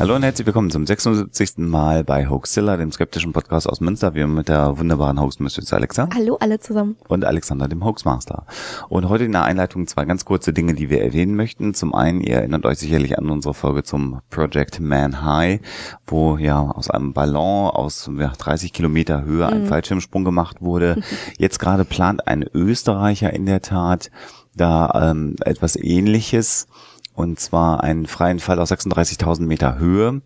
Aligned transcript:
Hallo 0.00 0.16
und 0.16 0.22
herzlich 0.22 0.46
willkommen 0.46 0.70
zum 0.70 0.86
76. 0.86 1.58
Mal 1.58 2.04
bei 2.04 2.26
Hoaxilla, 2.26 2.78
dem 2.78 2.90
skeptischen 2.90 3.34
Podcast 3.34 3.68
aus 3.68 3.82
Münster. 3.82 4.14
Wir 4.14 4.26
mit 4.26 4.48
der 4.48 4.78
wunderbaren 4.78 5.20
Host 5.20 5.40
Mistress 5.40 5.74
Alexa. 5.74 6.08
Hallo 6.14 6.38
alle 6.40 6.58
zusammen. 6.58 6.96
Und 7.08 7.26
Alexander, 7.26 7.68
dem 7.68 7.84
Hoaxmaster. 7.84 8.46
Und 8.88 9.10
heute 9.10 9.24
in 9.24 9.32
der 9.32 9.44
Einleitung 9.44 9.86
zwei 9.86 10.06
ganz 10.06 10.24
kurze 10.24 10.54
Dinge, 10.54 10.72
die 10.72 10.88
wir 10.88 11.02
erwähnen 11.02 11.36
möchten. 11.36 11.74
Zum 11.74 11.94
einen, 11.94 12.22
ihr 12.22 12.36
erinnert 12.36 12.64
euch 12.64 12.78
sicherlich 12.78 13.18
an 13.18 13.28
unsere 13.28 13.52
Folge 13.52 13.82
zum 13.82 14.22
Project 14.30 14.80
Man 14.80 15.22
High, 15.22 15.60
wo 16.06 16.38
ja 16.38 16.62
aus 16.62 16.88
einem 16.88 17.12
Ballon 17.12 17.68
aus 17.68 18.10
ja, 18.18 18.28
30 18.28 18.72
Kilometer 18.72 19.22
Höhe 19.26 19.46
ein 19.46 19.64
mhm. 19.64 19.66
Fallschirmsprung 19.66 20.24
gemacht 20.24 20.62
wurde. 20.62 21.02
Jetzt 21.36 21.58
gerade 21.58 21.84
plant 21.84 22.26
ein 22.26 22.46
Österreicher 22.54 23.34
in 23.34 23.44
der 23.44 23.60
Tat 23.60 24.10
da 24.56 25.10
ähm, 25.10 25.36
etwas 25.44 25.76
ähnliches 25.76 26.66
und 27.14 27.38
zwar 27.38 27.82
einen 27.82 28.06
freien 28.06 28.38
Fall 28.38 28.58
aus 28.58 28.72
36.000 28.72 29.42
Meter 29.42 29.78
Höhe. 29.78 30.22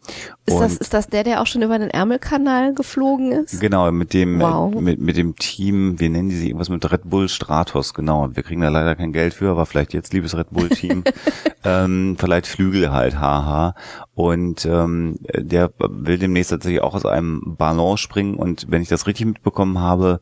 Ist 0.46 0.60
das, 0.60 0.76
ist 0.76 0.94
das 0.94 1.08
der, 1.08 1.24
der 1.24 1.40
auch 1.40 1.46
schon 1.46 1.62
über 1.62 1.78
den 1.78 1.90
Ärmelkanal 1.90 2.74
geflogen 2.74 3.32
ist? 3.32 3.60
Genau, 3.60 3.90
mit 3.90 4.12
dem, 4.12 4.40
wow. 4.40 4.74
mit, 4.74 5.00
mit 5.00 5.16
dem 5.16 5.36
Team, 5.36 5.98
wir 5.98 6.10
nennen 6.10 6.28
die 6.28 6.36
sich 6.36 6.48
irgendwas 6.48 6.68
mit 6.68 6.90
Red 6.90 7.08
Bull 7.08 7.28
Stratos, 7.28 7.94
genau. 7.94 8.28
Wir 8.34 8.42
kriegen 8.42 8.60
da 8.60 8.68
leider 8.68 8.94
kein 8.94 9.12
Geld 9.12 9.34
für, 9.34 9.50
aber 9.50 9.64
vielleicht 9.64 9.94
jetzt, 9.94 10.12
liebes 10.12 10.36
Red 10.36 10.50
Bull 10.50 10.68
Team, 10.68 11.02
ähm, 11.64 12.16
vielleicht 12.18 12.46
Flügel 12.46 12.92
halt, 12.92 13.18
haha. 13.18 13.74
Und 14.14 14.66
ähm, 14.66 15.18
der 15.34 15.70
will 15.78 16.18
demnächst 16.18 16.50
tatsächlich 16.50 16.82
auch 16.82 16.94
aus 16.94 17.06
einem 17.06 17.56
Ballon 17.58 17.96
springen 17.96 18.34
und 18.34 18.66
wenn 18.68 18.82
ich 18.82 18.88
das 18.88 19.06
richtig 19.06 19.26
mitbekommen 19.26 19.80
habe, 19.80 20.20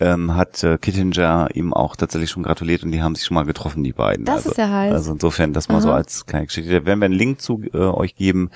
ähm, 0.00 0.34
hat 0.34 0.62
äh, 0.62 0.78
Kittinger 0.78 1.48
ihm 1.54 1.74
auch 1.74 1.96
tatsächlich 1.96 2.30
schon 2.30 2.44
gratuliert 2.44 2.84
und 2.84 2.92
die 2.92 3.02
haben 3.02 3.14
sich 3.14 3.24
schon 3.24 3.34
mal 3.34 3.44
getroffen, 3.44 3.84
die 3.84 3.92
beiden. 3.92 4.24
Das 4.24 4.36
also, 4.36 4.50
ist 4.50 4.56
ja 4.56 4.70
heiß. 4.70 4.92
Also 4.92 5.12
insofern, 5.12 5.52
das 5.52 5.68
mal 5.68 5.74
Aha. 5.74 5.82
so 5.82 5.92
als 5.96 6.26
kleine 6.26 6.46
Geschichte. 6.46 6.70
Da 6.70 6.86
werden 6.86 7.00
wir 7.00 7.06
einen 7.06 7.14
Link 7.14 7.40
zu 7.40 7.62
äh, 7.72 7.78
euch 7.78 8.14
geben 8.14 8.50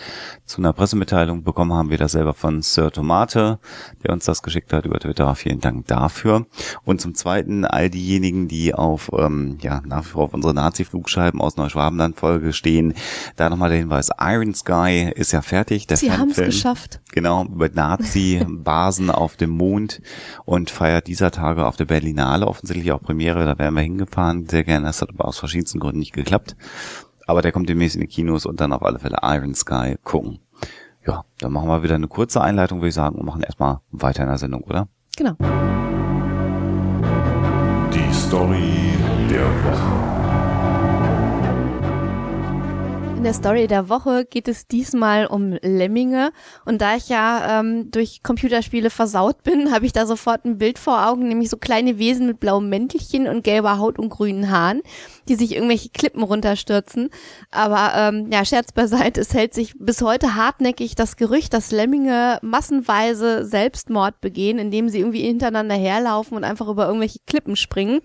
zu 0.45 0.59
einer 0.61 0.73
Pressemitteilung. 0.73 1.43
Bekommen 1.43 1.73
haben 1.73 1.91
wir 1.91 1.99
das 1.99 2.13
selber 2.13 2.35
von 2.35 2.63
Sir 2.63 2.91
Tomate, 2.91 3.59
der 4.05 4.13
uns 4.13 4.25
das 4.25 4.43
geschickt 4.43 4.73
hat 4.73 4.87
über 4.87 4.99
Twitter. 4.99 5.35
Vielen 5.35 5.61
Dank 5.61 5.87
dafür. 5.87 6.47
Und 6.85 7.01
zum 7.01 7.15
Zweiten 7.15 7.65
all 7.65 7.91
diejenigen, 7.91 8.49
die 8.49 8.75
auf 8.75 9.11
ähm, 9.17 9.59
ja 9.61 9.83
nach 9.85 10.05
wie 10.05 10.09
vor 10.11 10.25
auf 10.25 10.35
unsere 10.35 10.55
Nazi-Flugscheiben 10.55 11.41
aus 11.41 11.57
Neuschwabenland-Folge 11.57 12.53
stehen, 12.53 12.95
da 13.37 13.51
nochmal 13.51 13.71
der 13.71 13.79
Hinweis, 13.79 14.11
Iron 14.21 14.55
Sky 14.55 15.11
ist 15.15 15.33
ja 15.33 15.43
fertig. 15.43 15.87
Der 15.87 15.97
Sie 15.97 16.13
haben 16.13 16.31
es 16.31 16.37
geschafft. 16.37 17.01
Genau, 17.13 17.45
über 17.45 17.69
Nazi-Basen 17.69 19.11
auf 19.11 19.37
dem 19.37 19.51
Mond 19.51 20.03
und 20.45 20.71
feiert 20.71 21.07
dieser 21.07 21.31
Tage 21.31 21.67
auf 21.67 21.77
der 21.77 21.87
Berlinale 21.87 22.47
offensichtlich 22.47 22.93
auch 22.93 23.01
Premiere. 23.01 23.45
Da 23.45 23.59
wären 23.59 23.75
wir 23.75 23.83
hingefahren, 23.83 24.49
sehr 24.49 24.65
gerne. 24.65 24.87
Das 24.87 25.03
hat 25.03 25.11
aber 25.11 25.27
aus 25.27 25.39
verschiedensten 25.39 25.81
Gründen 25.81 26.01
nicht 26.01 26.13
geklappt. 26.13 26.57
Aber 27.31 27.43
der 27.43 27.53
kommt 27.53 27.69
demnächst 27.69 27.95
in 27.95 28.01
die 28.01 28.09
Kinos 28.09 28.45
und 28.45 28.61
dann 28.61 28.73
auf 28.73 28.83
alle 28.83 28.99
Fälle 28.99 29.19
Iron 29.23 29.55
Sky 29.55 29.95
gucken. 30.03 30.41
Ja, 31.07 31.25
dann 31.39 31.53
machen 31.53 31.69
wir 31.69 31.85
wieder 31.85 31.95
eine 31.95 32.09
kurze 32.09 32.41
Einleitung, 32.41 32.81
würde 32.81 32.89
ich 32.89 32.95
sagen, 32.95 33.15
und 33.15 33.25
machen 33.25 33.45
erstmal 33.45 33.79
weiter 33.93 34.25
in 34.25 34.31
der 34.31 34.39
Sendung, 34.39 34.63
oder? 34.65 34.89
Genau. 35.17 35.37
Die 37.95 38.13
Story 38.13 38.73
der 39.31 39.47
Woche. 39.65 40.20
In 43.21 43.25
der 43.25 43.35
Story 43.35 43.67
der 43.67 43.91
Woche 43.91 44.25
geht 44.25 44.49
es 44.49 44.67
diesmal 44.67 45.27
um 45.27 45.53
Lemminge. 45.61 46.33
Und 46.65 46.81
da 46.81 46.97
ich 46.97 47.11
ja 47.11 47.61
ähm, 47.61 47.91
durch 47.91 48.23
Computerspiele 48.23 48.89
versaut 48.89 49.43
bin, 49.43 49.71
habe 49.75 49.85
ich 49.85 49.93
da 49.93 50.07
sofort 50.07 50.47
ein 50.47 50.57
Bild 50.57 50.79
vor 50.79 51.07
Augen, 51.07 51.29
nämlich 51.29 51.51
so 51.51 51.59
kleine 51.59 51.99
Wesen 51.99 52.27
mit 52.27 52.41
blauem 52.41 52.71
Mäntelchen 52.71 53.29
und 53.29 53.45
gelber 53.45 53.77
Haut 53.77 53.99
und 53.99 54.09
grünen 54.09 54.51
Haaren, 54.51 54.81
die 55.29 55.35
sich 55.35 55.55
irgendwelche 55.55 55.91
Klippen 55.91 56.23
runterstürzen. 56.23 57.11
Aber 57.51 57.93
ähm, 57.95 58.31
ja, 58.33 58.43
Scherz 58.47 58.73
beiseite, 58.73 59.21
es 59.21 59.35
hält 59.35 59.53
sich 59.53 59.75
bis 59.79 60.01
heute 60.01 60.35
hartnäckig 60.35 60.95
das 60.95 61.17
Gerücht, 61.17 61.53
dass 61.53 61.73
Lemminge 61.73 62.39
massenweise 62.41 63.45
Selbstmord 63.45 64.23
begehen, 64.23 64.59
indem 64.59 64.89
sie 64.89 65.01
irgendwie 65.01 65.27
hintereinander 65.27 65.75
herlaufen 65.75 66.39
und 66.39 66.45
einfach 66.45 66.69
über 66.69 66.87
irgendwelche 66.87 67.19
Klippen 67.27 67.57
springen. 67.57 68.01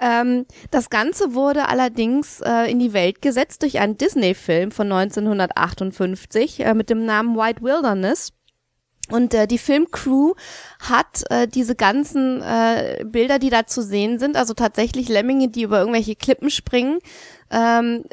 Ähm, 0.00 0.44
das 0.72 0.90
Ganze 0.90 1.34
wurde 1.34 1.68
allerdings 1.68 2.40
äh, 2.40 2.68
in 2.68 2.80
die 2.80 2.92
Welt 2.92 3.22
gesetzt 3.22 3.62
durch 3.62 3.78
einen 3.78 3.96
Disney 3.96 4.34
Film 4.40 4.70
von 4.70 4.90
1958 4.90 6.60
äh, 6.60 6.74
mit 6.74 6.90
dem 6.90 7.04
Namen 7.04 7.36
White 7.36 7.62
Wilderness. 7.62 8.32
Und 9.10 9.34
äh, 9.34 9.46
die 9.46 9.58
Filmcrew 9.58 10.34
hat 10.78 11.24
äh, 11.30 11.48
diese 11.48 11.74
ganzen 11.74 12.42
äh, 12.42 13.04
Bilder, 13.04 13.38
die 13.38 13.50
da 13.50 13.66
zu 13.66 13.82
sehen 13.82 14.18
sind, 14.18 14.36
also 14.36 14.54
tatsächlich 14.54 15.08
Lemminge, 15.08 15.48
die 15.48 15.62
über 15.62 15.80
irgendwelche 15.80 16.14
Klippen 16.14 16.50
springen. 16.50 16.98
Ähm, 17.50 18.04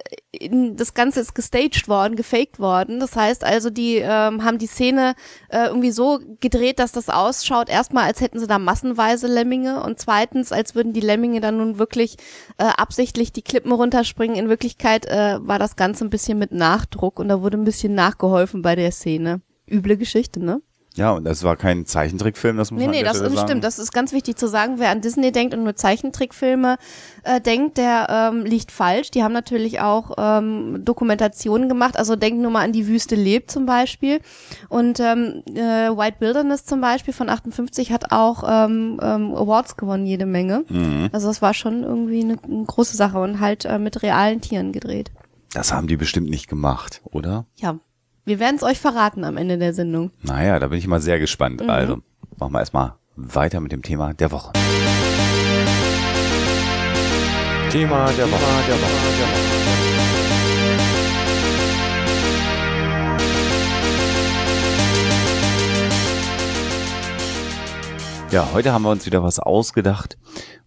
das 0.75 0.93
Ganze 0.93 1.19
ist 1.19 1.35
gestaged 1.35 1.87
worden, 1.87 2.15
gefaked 2.15 2.59
worden. 2.59 2.99
Das 2.99 3.15
heißt 3.15 3.43
also, 3.43 3.69
die 3.69 3.95
ähm, 3.95 4.43
haben 4.43 4.57
die 4.57 4.67
Szene 4.67 5.15
äh, 5.49 5.67
irgendwie 5.67 5.91
so 5.91 6.19
gedreht, 6.39 6.79
dass 6.79 6.91
das 6.91 7.09
ausschaut, 7.09 7.69
erstmal 7.69 8.05
als 8.05 8.21
hätten 8.21 8.39
sie 8.39 8.47
da 8.47 8.59
massenweise 8.59 9.27
Lemminge 9.27 9.83
und 9.83 9.99
zweitens, 9.99 10.51
als 10.51 10.75
würden 10.75 10.93
die 10.93 11.01
Lemminge 11.01 11.41
dann 11.41 11.57
nun 11.57 11.79
wirklich 11.79 12.17
äh, 12.57 12.65
absichtlich 12.65 13.31
die 13.31 13.43
Klippen 13.43 13.71
runterspringen. 13.71 14.35
In 14.37 14.49
Wirklichkeit 14.49 15.05
äh, 15.05 15.37
war 15.39 15.59
das 15.59 15.75
Ganze 15.75 16.05
ein 16.05 16.09
bisschen 16.09 16.39
mit 16.39 16.51
Nachdruck 16.51 17.19
und 17.19 17.29
da 17.29 17.41
wurde 17.41 17.57
ein 17.57 17.65
bisschen 17.65 17.93
nachgeholfen 17.93 18.61
bei 18.61 18.75
der 18.75 18.91
Szene. 18.91 19.41
Üble 19.69 19.97
Geschichte, 19.97 20.43
ne? 20.43 20.61
Ja, 20.97 21.11
und 21.11 21.23
das 21.25 21.43
war 21.43 21.55
kein 21.55 21.85
Zeichentrickfilm, 21.85 22.57
das 22.57 22.71
muss 22.71 22.79
nee, 22.79 22.87
man 22.87 22.91
Nee, 22.91 23.01
nee, 23.01 23.03
das 23.03 23.19
sagen. 23.19 23.37
stimmt. 23.37 23.63
Das 23.63 23.77
ist 23.77 23.91
ganz 23.93 24.13
wichtig 24.13 24.35
zu 24.35 24.47
sagen. 24.47 24.75
Wer 24.77 24.89
an 24.89 25.01
Disney 25.01 25.31
denkt 25.31 25.53
und 25.53 25.63
nur 25.63 25.75
Zeichentrickfilme 25.75 26.77
äh, 27.23 27.39
denkt, 27.39 27.77
der 27.77 28.31
ähm, 28.33 28.45
liegt 28.45 28.71
falsch. 28.71 29.11
Die 29.11 29.23
haben 29.23 29.33
natürlich 29.33 29.79
auch 29.79 30.11
ähm, 30.17 30.83
Dokumentationen 30.83 31.69
gemacht. 31.69 31.97
Also 31.97 32.15
denkt 32.15 32.41
nur 32.41 32.49
mal 32.49 32.63
an 32.63 32.71
die 32.71 32.87
Wüste 32.87 33.15
lebt 33.15 33.51
zum 33.51 33.67
Beispiel. 33.67 34.21
Und 34.69 34.99
ähm, 34.99 35.43
äh, 35.53 35.95
White 35.95 36.17
Wilderness 36.19 36.65
zum 36.65 36.81
Beispiel 36.81 37.13
von 37.13 37.29
58 37.29 37.91
hat 37.91 38.11
auch 38.11 38.43
ähm, 38.47 38.99
ähm, 39.01 39.35
Awards 39.35 39.77
gewonnen, 39.77 40.07
jede 40.07 40.25
Menge. 40.25 40.65
Mhm. 40.67 41.09
Also 41.11 41.27
das 41.27 41.41
war 41.43 41.53
schon 41.53 41.83
irgendwie 41.83 42.23
eine, 42.23 42.37
eine 42.43 42.65
große 42.65 42.97
Sache 42.97 43.19
und 43.19 43.39
halt 43.39 43.65
äh, 43.65 43.77
mit 43.77 44.01
realen 44.01 44.41
Tieren 44.41 44.71
gedreht. 44.71 45.11
Das 45.53 45.71
haben 45.71 45.87
die 45.87 45.97
bestimmt 45.97 46.29
nicht 46.29 46.47
gemacht, 46.47 47.01
oder? 47.05 47.45
Ja, 47.55 47.79
wir 48.27 48.39
werden 48.39 48.57
es 48.57 48.63
euch 48.63 48.77
verraten 48.77 49.23
am 49.23 49.37
Ende 49.37 49.57
der 49.57 49.73
Sendung. 49.73 50.11
Naja, 50.21 50.59
da 50.59 50.67
bin 50.67 50.77
ich 50.77 50.85
mal 50.85 50.99
sehr 50.99 51.17
gespannt. 51.17 51.63
Mhm. 51.63 51.69
Also 51.69 51.99
machen 52.37 52.51
wir 52.51 52.59
erstmal 52.59 52.95
weiter 53.15 53.61
mit 53.61 53.71
dem 53.71 53.83
Thema 53.83 54.13
der 54.13 54.31
Woche. 54.31 54.51
Thema 57.71 58.11
der 58.11 58.25
Woche, 58.25 58.41
der 58.67 58.75
Woche, 58.75 59.07
der 59.17 59.27
Woche. 59.27 59.57
Ja, 68.29 68.49
heute 68.53 68.73
haben 68.73 68.81
wir 68.81 68.91
uns 68.91 69.05
wieder 69.05 69.23
was 69.23 69.39
ausgedacht 69.39 70.17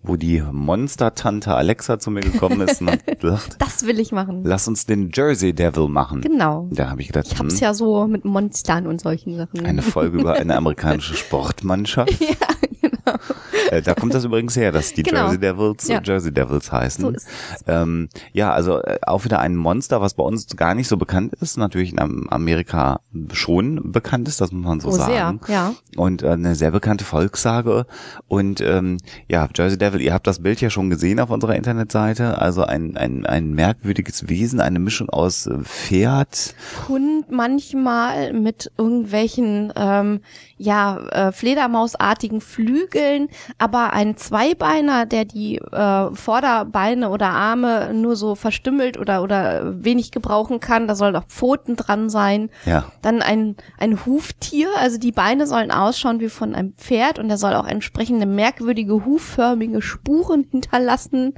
wo 0.02 0.16
die 0.16 0.42
Monster-Tante 0.42 1.54
Alexa 1.54 1.98
zu 1.98 2.10
mir 2.10 2.20
gekommen 2.20 2.60
ist 2.62 2.80
und 2.80 2.90
hat 2.90 3.06
gesagt, 3.20 3.56
das 3.58 3.84
will 3.86 4.00
ich 4.00 4.12
machen. 4.12 4.42
Lass 4.44 4.66
uns 4.66 4.86
den 4.86 5.10
Jersey 5.12 5.52
Devil 5.52 5.88
machen. 5.88 6.22
Genau. 6.22 6.68
Da 6.70 6.90
habe 6.90 7.02
ich 7.02 7.08
gedacht, 7.08 7.26
ich 7.30 7.38
hab's 7.38 7.54
hm, 7.54 7.60
ja 7.60 7.74
so 7.74 8.06
mit 8.06 8.24
Monstern 8.24 8.86
und 8.86 9.00
solchen 9.00 9.36
Sachen. 9.36 9.64
Eine 9.64 9.82
Folge 9.82 10.18
über 10.18 10.34
eine 10.34 10.56
amerikanische 10.56 11.14
Sportmannschaft. 11.16 12.18
ja, 12.20 12.36
genau. 12.80 13.18
Äh, 13.70 13.82
da 13.82 13.94
kommt 13.94 14.14
das 14.14 14.24
übrigens 14.24 14.56
her, 14.56 14.72
dass 14.72 14.92
die 14.94 15.04
genau. 15.04 15.22
Jersey 15.22 15.38
Devils 15.38 15.88
ja. 15.88 16.00
Jersey 16.02 16.32
Devils 16.32 16.72
heißen. 16.72 17.04
So 17.04 17.12
ähm, 17.72 18.08
ja, 18.32 18.52
also 18.52 18.82
äh, 18.82 18.98
auch 19.02 19.24
wieder 19.24 19.38
ein 19.38 19.54
Monster, 19.54 20.00
was 20.00 20.14
bei 20.14 20.24
uns 20.24 20.48
gar 20.56 20.74
nicht 20.74 20.88
so 20.88 20.96
bekannt 20.96 21.34
ist, 21.40 21.56
natürlich 21.56 21.92
in 21.92 22.00
Amerika 22.30 23.00
schon 23.32 23.92
bekannt 23.92 24.26
ist, 24.26 24.40
das 24.40 24.50
muss 24.50 24.64
man 24.64 24.80
so 24.80 24.88
oh, 24.88 24.92
sagen. 24.92 25.40
Sehr, 25.46 25.54
ja. 25.54 25.74
Und 25.96 26.22
äh, 26.22 26.30
eine 26.30 26.56
sehr 26.56 26.72
bekannte 26.72 27.04
Volkssage. 27.04 27.86
Und 28.26 28.60
ähm, 28.60 28.98
ja, 29.28 29.48
Jersey 29.54 29.78
Devil 29.78 30.00
ihr 30.00 30.14
habt 30.14 30.26
das 30.26 30.42
Bild 30.42 30.60
ja 30.60 30.70
schon 30.70 30.90
gesehen 30.90 31.20
auf 31.20 31.30
unserer 31.30 31.54
Internetseite, 31.54 32.38
also 32.38 32.64
ein, 32.64 32.96
ein, 32.96 33.24
ein 33.24 33.52
merkwürdiges 33.52 34.28
Wesen, 34.28 34.60
eine 34.60 34.80
Mischung 34.80 35.08
aus 35.10 35.46
äh, 35.46 35.58
Pferd. 35.62 36.54
Hund 36.88 37.30
manchmal 37.30 38.32
mit 38.32 38.72
irgendwelchen, 38.76 39.72
ähm, 39.76 40.20
ja, 40.56 40.98
äh, 41.10 41.32
Fledermausartigen 41.32 42.40
Flügeln, 42.40 43.28
aber 43.60 43.92
ein 43.92 44.16
Zweibeiner, 44.16 45.04
der 45.04 45.26
die 45.26 45.58
äh, 45.58 46.14
Vorderbeine 46.14 47.10
oder 47.10 47.28
Arme 47.28 47.92
nur 47.92 48.16
so 48.16 48.34
verstümmelt 48.34 48.98
oder, 48.98 49.22
oder 49.22 49.84
wenig 49.84 50.12
gebrauchen 50.12 50.60
kann, 50.60 50.88
da 50.88 50.94
sollen 50.94 51.14
auch 51.14 51.26
Pfoten 51.26 51.76
dran 51.76 52.08
sein. 52.08 52.48
Ja. 52.64 52.86
Dann 53.02 53.20
ein, 53.20 53.56
ein 53.78 54.06
Huftier, 54.06 54.68
also 54.78 54.98
die 54.98 55.12
Beine 55.12 55.46
sollen 55.46 55.70
ausschauen 55.70 56.20
wie 56.20 56.30
von 56.30 56.54
einem 56.54 56.72
Pferd 56.72 57.18
und 57.18 57.28
er 57.28 57.36
soll 57.36 57.54
auch 57.54 57.66
entsprechende 57.66 58.24
merkwürdige 58.24 59.04
hufförmige 59.04 59.82
Spuren 59.82 60.46
hinterlassen. 60.50 61.34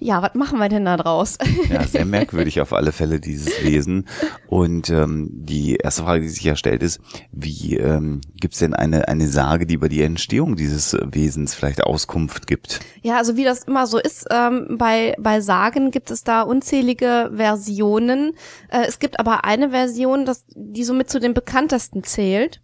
Ja, 0.00 0.22
was 0.22 0.34
machen 0.34 0.60
wir 0.60 0.68
denn 0.68 0.84
da 0.84 0.96
draus? 0.96 1.38
Ja, 1.68 1.84
sehr 1.86 2.04
merkwürdig 2.04 2.60
auf 2.60 2.72
alle 2.72 2.92
Fälle 2.92 3.20
dieses 3.20 3.62
Wesen. 3.64 4.06
Und 4.46 4.90
ähm, 4.90 5.28
die 5.32 5.74
erste 5.76 6.02
Frage, 6.02 6.22
die 6.22 6.28
sich 6.28 6.44
ja 6.44 6.54
stellt, 6.54 6.82
ist, 6.82 7.00
wie 7.32 7.76
ähm, 7.76 8.20
gibt 8.40 8.54
es 8.54 8.60
denn 8.60 8.74
eine, 8.74 9.08
eine 9.08 9.26
Sage, 9.26 9.66
die 9.66 9.74
über 9.74 9.88
die 9.88 10.02
Entstehung 10.02 10.56
dieses 10.56 10.96
Wesens 11.02 11.54
vielleicht 11.54 11.82
Auskunft 11.82 12.46
gibt? 12.46 12.80
Ja, 13.02 13.16
also 13.16 13.36
wie 13.36 13.44
das 13.44 13.64
immer 13.64 13.86
so 13.86 13.98
ist, 13.98 14.26
ähm, 14.30 14.76
bei, 14.78 15.16
bei 15.18 15.40
Sagen 15.40 15.90
gibt 15.90 16.10
es 16.10 16.22
da 16.22 16.42
unzählige 16.42 17.30
Versionen. 17.34 18.34
Äh, 18.68 18.86
es 18.86 19.00
gibt 19.00 19.18
aber 19.18 19.44
eine 19.44 19.70
Version, 19.70 20.24
das, 20.24 20.44
die 20.54 20.84
somit 20.84 21.10
zu 21.10 21.18
den 21.18 21.34
bekanntesten 21.34 22.04
zählt. 22.04 22.60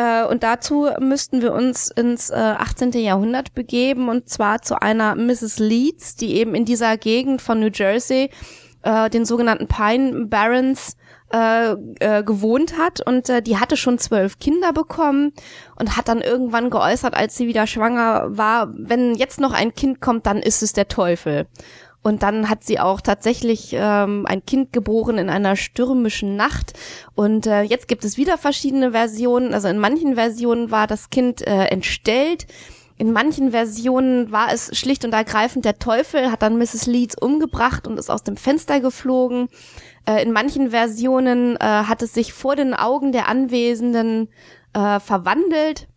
Äh, 0.00 0.24
und 0.24 0.42
dazu 0.42 0.88
müssten 0.98 1.42
wir 1.42 1.52
uns 1.52 1.90
ins 1.90 2.30
äh, 2.30 2.34
18. 2.34 2.92
Jahrhundert 2.92 3.54
begeben 3.54 4.08
und 4.08 4.30
zwar 4.30 4.62
zu 4.62 4.80
einer 4.80 5.14
Mrs. 5.14 5.58
Leeds, 5.58 6.16
die 6.16 6.36
eben 6.36 6.54
in 6.54 6.64
dieser 6.64 6.96
Gegend 6.96 7.42
von 7.42 7.60
New 7.60 7.68
Jersey 7.70 8.30
äh, 8.82 9.10
den 9.10 9.26
sogenannten 9.26 9.68
Pine 9.68 10.24
Barrens 10.24 10.96
äh, 11.34 11.72
äh, 12.00 12.24
gewohnt 12.24 12.78
hat 12.78 13.06
und 13.06 13.28
äh, 13.28 13.42
die 13.42 13.58
hatte 13.58 13.76
schon 13.76 13.98
zwölf 13.98 14.38
Kinder 14.38 14.72
bekommen 14.72 15.34
und 15.76 15.98
hat 15.98 16.08
dann 16.08 16.22
irgendwann 16.22 16.70
geäußert, 16.70 17.12
als 17.12 17.36
sie 17.36 17.46
wieder 17.46 17.66
schwanger 17.66 18.24
war, 18.30 18.72
wenn 18.72 19.14
jetzt 19.14 19.38
noch 19.38 19.52
ein 19.52 19.74
Kind 19.74 20.00
kommt, 20.00 20.24
dann 20.24 20.38
ist 20.38 20.62
es 20.62 20.72
der 20.72 20.88
Teufel. 20.88 21.46
Und 22.02 22.22
dann 22.22 22.48
hat 22.48 22.64
sie 22.64 22.80
auch 22.80 23.00
tatsächlich 23.00 23.72
ähm, 23.74 24.24
ein 24.26 24.44
Kind 24.46 24.72
geboren 24.72 25.18
in 25.18 25.28
einer 25.28 25.54
stürmischen 25.56 26.34
Nacht. 26.36 26.72
Und 27.14 27.46
äh, 27.46 27.62
jetzt 27.62 27.88
gibt 27.88 28.04
es 28.04 28.16
wieder 28.16 28.38
verschiedene 28.38 28.92
Versionen. 28.92 29.52
Also 29.52 29.68
in 29.68 29.78
manchen 29.78 30.14
Versionen 30.14 30.70
war 30.70 30.86
das 30.86 31.10
Kind 31.10 31.46
äh, 31.46 31.66
entstellt. 31.66 32.46
In 32.96 33.12
manchen 33.12 33.50
Versionen 33.52 34.30
war 34.30 34.52
es 34.52 34.76
schlicht 34.78 35.06
und 35.06 35.14
ergreifend 35.14 35.64
der 35.64 35.78
Teufel, 35.78 36.30
hat 36.30 36.42
dann 36.42 36.58
Mrs. 36.58 36.86
Leeds 36.86 37.16
umgebracht 37.18 37.86
und 37.86 37.98
ist 37.98 38.10
aus 38.10 38.24
dem 38.24 38.36
Fenster 38.36 38.80
geflogen. 38.80 39.48
Äh, 40.06 40.22
in 40.22 40.32
manchen 40.32 40.70
Versionen 40.70 41.56
äh, 41.56 41.64
hat 41.64 42.02
es 42.02 42.14
sich 42.14 42.32
vor 42.32 42.56
den 42.56 42.74
Augen 42.74 43.12
der 43.12 43.28
Anwesenden 43.28 44.28
äh, 44.72 45.00
verwandelt. 45.00 45.88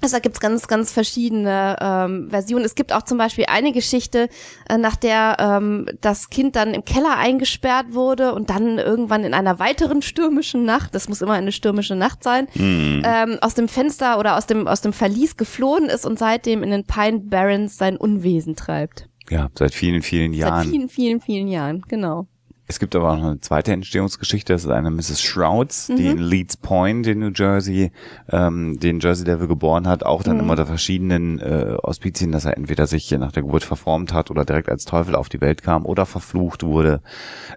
Also 0.00 0.16
da 0.16 0.20
gibt's 0.20 0.40
ganz, 0.40 0.68
ganz 0.68 0.92
verschiedene 0.92 1.76
ähm, 1.80 2.28
Versionen. 2.28 2.64
Es 2.64 2.74
gibt 2.74 2.92
auch 2.92 3.02
zum 3.02 3.16
Beispiel 3.16 3.46
eine 3.48 3.72
Geschichte, 3.72 4.28
äh, 4.68 4.76
nach 4.76 4.96
der 4.96 5.36
ähm, 5.38 5.86
das 6.00 6.28
Kind 6.28 6.56
dann 6.56 6.74
im 6.74 6.84
Keller 6.84 7.16
eingesperrt 7.16 7.94
wurde 7.94 8.34
und 8.34 8.50
dann 8.50 8.78
irgendwann 8.78 9.24
in 9.24 9.32
einer 9.32 9.58
weiteren 9.58 10.02
stürmischen 10.02 10.64
Nacht, 10.64 10.94
das 10.94 11.08
muss 11.08 11.22
immer 11.22 11.32
eine 11.32 11.52
stürmische 11.52 11.94
Nacht 11.94 12.22
sein, 12.22 12.48
mhm. 12.54 13.02
ähm, 13.04 13.38
aus 13.40 13.54
dem 13.54 13.68
Fenster 13.68 14.18
oder 14.18 14.36
aus 14.36 14.46
dem, 14.46 14.66
aus 14.66 14.82
dem 14.82 14.92
Verlies 14.92 15.36
geflohen 15.36 15.86
ist 15.86 16.04
und 16.04 16.18
seitdem 16.18 16.62
in 16.62 16.70
den 16.70 16.84
Pine 16.84 17.20
Barrens 17.20 17.78
sein 17.78 17.96
Unwesen 17.96 18.56
treibt. 18.56 19.08
Ja, 19.30 19.48
seit 19.54 19.72
vielen, 19.72 20.02
vielen 20.02 20.34
Jahren. 20.34 20.64
Seit 20.64 20.70
vielen, 20.70 20.88
vielen, 20.88 21.20
vielen 21.20 21.48
Jahren, 21.48 21.82
genau. 21.88 22.26
Es 22.66 22.78
gibt 22.78 22.96
aber 22.96 23.12
auch 23.12 23.18
noch 23.18 23.24
eine 23.24 23.40
zweite 23.40 23.72
Entstehungsgeschichte, 23.72 24.54
das 24.54 24.64
ist 24.64 24.70
eine 24.70 24.90
Mrs. 24.90 25.20
Shrouds, 25.20 25.90
mhm. 25.90 25.96
die 25.96 26.06
in 26.06 26.18
Leeds 26.18 26.56
Point 26.56 27.06
in 27.06 27.18
New 27.18 27.30
Jersey 27.34 27.92
ähm, 28.30 28.80
den 28.80 29.00
Jersey 29.00 29.26
Devil 29.26 29.48
geboren 29.48 29.86
hat, 29.86 30.02
auch 30.02 30.22
dann 30.22 30.36
mhm. 30.36 30.44
immer 30.44 30.50
unter 30.52 30.66
verschiedenen 30.66 31.40
äh, 31.40 31.76
Auspizien, 31.82 32.32
dass 32.32 32.46
er 32.46 32.56
entweder 32.56 32.86
sich 32.86 33.10
nach 33.10 33.32
der 33.32 33.42
Geburt 33.42 33.64
verformt 33.64 34.14
hat 34.14 34.30
oder 34.30 34.46
direkt 34.46 34.70
als 34.70 34.86
Teufel 34.86 35.14
auf 35.14 35.28
die 35.28 35.42
Welt 35.42 35.62
kam 35.62 35.84
oder 35.84 36.06
verflucht 36.06 36.62
wurde. 36.62 37.02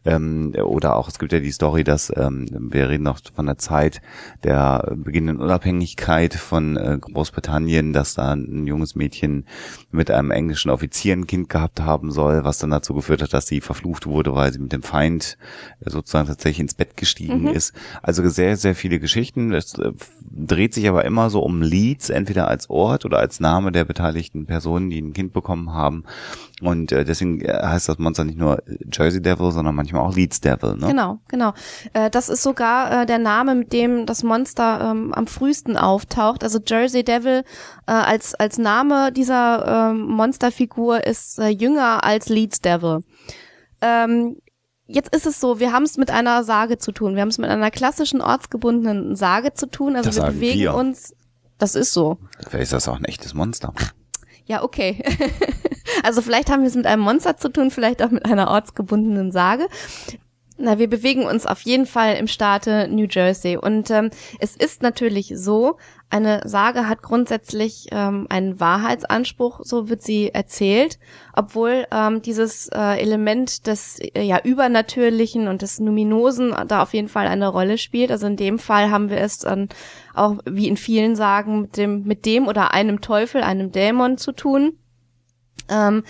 Ähm, 0.04 0.54
oder 0.62 0.98
auch, 0.98 1.08
es 1.08 1.20
gibt 1.20 1.32
ja 1.32 1.40
die 1.40 1.52
Story, 1.52 1.86
dass 1.86 2.12
ähm, 2.14 2.48
wir 2.52 2.90
reden 2.90 3.04
noch 3.04 3.20
von 3.34 3.46
der 3.46 3.58
Zeit 3.58 4.02
der 4.44 4.94
beginnenden 4.94 5.42
Unabhängigkeit 5.42 6.34
von 6.34 6.76
äh, 6.76 6.98
Großbritannien, 7.00 7.94
dass 7.94 8.16
da 8.16 8.34
ein 8.34 8.68
junges 8.68 8.96
Mädchen 8.96 9.46
mit 9.90 10.12
einem 10.12 10.32
englischen 10.32 10.70
Offizier 10.70 11.14
ein 11.14 11.28
Kind 11.28 11.48
gehabt 11.48 11.80
haben 11.80 12.12
soll, 12.12 12.44
was 12.44 12.60
dann 12.60 12.72
dazu 12.72 12.94
geführt 12.94 13.22
hat, 13.22 13.34
dass 13.34 13.48
sie 13.48 13.62
verflucht 13.62 14.06
wurde, 14.06 14.36
weil 14.36 14.52
sie 14.52 14.60
mit 14.60 14.74
dem 14.74 14.84
Feind 14.98 15.38
äh, 15.86 15.90
sozusagen 15.90 16.28
tatsächlich 16.28 16.60
ins 16.60 16.74
Bett 16.74 16.98
gestiegen 16.98 17.44
mhm. 17.44 17.48
ist. 17.50 17.74
Also 18.02 18.28
sehr, 18.28 18.58
sehr 18.58 18.74
viele 18.74 19.00
Geschichten. 19.00 19.54
Es 19.54 19.78
äh, 19.78 19.92
dreht 20.22 20.74
sich 20.74 20.90
aber 20.90 21.06
immer 21.06 21.30
so 21.30 21.42
um 21.42 21.62
Leeds, 21.62 22.10
entweder 22.10 22.48
als 22.48 22.70
Ort 22.70 23.06
oder 23.06 23.20
als 23.20 23.40
Name 23.40 23.72
der 23.72 23.86
beteiligten 23.86 24.48
Personen, 24.48 24.90
die 24.90 25.00
ein 25.00 25.14
Kind 25.14 25.34
bekommen 25.34 25.72
haben. 25.72 26.04
Und 26.62 26.92
äh, 26.92 27.06
deswegen 27.06 27.48
heißt 27.48 27.88
das 27.88 28.00
Monster 28.00 28.24
nicht 28.24 28.40
nur 28.40 28.64
Jersey 28.92 29.22
Devil, 29.22 29.52
sondern 29.52 29.76
manchmal 29.76 30.02
auch 30.02 30.16
Leeds 30.16 30.42
Devil. 30.42 30.76
Ne? 30.76 30.88
Genau, 30.88 31.20
genau. 31.28 31.54
Äh, 31.94 32.10
das 32.10 32.30
ist 32.30 32.42
sogar 32.42 33.04
äh, 33.04 33.06
der 33.06 33.20
Name, 33.20 33.54
mit 33.54 33.74
dem 33.74 34.08
das 34.08 34.24
Monster 34.24 34.92
ähm, 34.92 35.14
am 35.14 35.28
frühesten 35.28 35.78
auftaucht. 35.78 36.44
Also 36.44 36.60
Jersey 36.66 37.04
Devil 37.04 37.44
äh, 37.86 37.92
als 37.92 38.34
als 38.34 38.58
Name 38.58 39.12
dieser 39.12 39.92
äh, 39.92 39.94
Monsterfigur 39.94 41.06
ist 41.06 41.38
äh, 41.38 41.50
jünger 41.50 42.04
als 42.04 42.30
Leeds 42.30 42.62
Devil. 42.62 43.04
Ähm, 43.82 44.38
jetzt 44.88 45.14
ist 45.16 45.26
es 45.26 45.40
so, 45.40 45.60
wir 45.60 45.72
haben 45.72 45.84
es 45.84 45.98
mit 45.98 46.10
einer 46.10 46.44
Sage 46.44 46.78
zu 46.78 46.92
tun. 46.92 47.16
Wir 47.16 47.22
haben 47.22 47.30
es 47.30 47.38
mit 47.38 47.50
einer 47.50 47.72
klassischen 47.72 48.22
ortsgebundenen 48.22 49.16
Sage 49.16 49.54
zu 49.54 49.68
tun. 49.70 49.96
Also 49.96 50.10
das 50.10 50.18
wir 50.18 50.32
bewegen 50.32 50.60
wir. 50.60 50.74
uns. 50.74 51.14
Das 51.58 51.76
ist 51.76 51.94
so. 51.94 52.18
Vielleicht 52.40 52.64
ist 52.64 52.74
das 52.74 52.88
auch 52.88 52.98
ein 52.98 53.06
echtes 53.06 53.34
Monster. 53.34 53.74
Ja, 54.46 54.64
okay. 54.64 55.04
also 56.04 56.22
vielleicht 56.22 56.50
haben 56.50 56.62
wir 56.62 56.70
es 56.70 56.76
mit 56.76 56.86
einem 56.86 57.02
Monster 57.02 57.36
zu 57.38 57.50
tun, 57.50 57.72
vielleicht 57.72 58.02
auch 58.02 58.12
mit 58.12 58.26
einer 58.26 58.50
ortsgebundenen 58.50 59.32
Sage. 59.32 59.68
Na, 60.58 60.80
wir 60.80 60.90
bewegen 60.90 61.26
uns 61.26 61.46
auf 61.46 61.62
jeden 61.62 61.86
Fall 61.86 62.16
im 62.16 62.28
Staate 62.28 62.88
New 62.88 63.08
Jersey. 63.10 63.58
Und 63.58 63.92
ähm, 63.92 64.10
es 64.40 64.56
ist 64.56 64.82
natürlich 64.82 65.34
so, 65.36 65.78
eine 66.10 66.42
Sage 66.46 66.88
hat 66.88 67.02
grundsätzlich 67.02 67.88
ähm, 67.92 68.28
einen 68.30 68.60
Wahrheitsanspruch, 68.60 69.60
so 69.64 69.90
wird 69.90 70.02
sie 70.02 70.30
erzählt, 70.34 71.00
obwohl 71.34 71.86
ähm, 71.92 72.22
dieses 72.22 72.70
äh, 72.70 73.02
Element 73.02 73.68
des 73.68 74.00
äh, 74.00 74.22
ja 74.22 74.40
Übernatürlichen 74.42 75.50
und 75.50 75.62
des 75.62 75.80
Numinosen 75.80 76.56
da 76.68 76.82
auf 76.82 76.94
jeden 76.94 77.10
Fall 77.10 77.28
eine 77.28 77.50
Rolle 77.50 77.78
spielt. 77.78 78.12
Also 78.12 78.26
in 78.26 78.38
dem 78.38 78.58
Fall 78.58 78.90
haben 78.90 79.10
wir 79.10 79.18
es 79.18 79.40
dann 79.40 79.68
auch 80.14 80.38
wie 80.46 80.70
in 80.70 80.78
vielen 80.78 81.18
Sagen 81.18 81.62
mit 81.62 81.78
dem 81.78 82.04
mit 82.04 82.26
dem 82.26 82.48
oder 82.48 82.74
einem 82.74 83.02
Teufel, 83.02 83.42
einem 83.42 83.74
Dämon 83.74 84.18
zu 84.18 84.32
tun. 84.32 84.78
Ähm, 85.70 86.04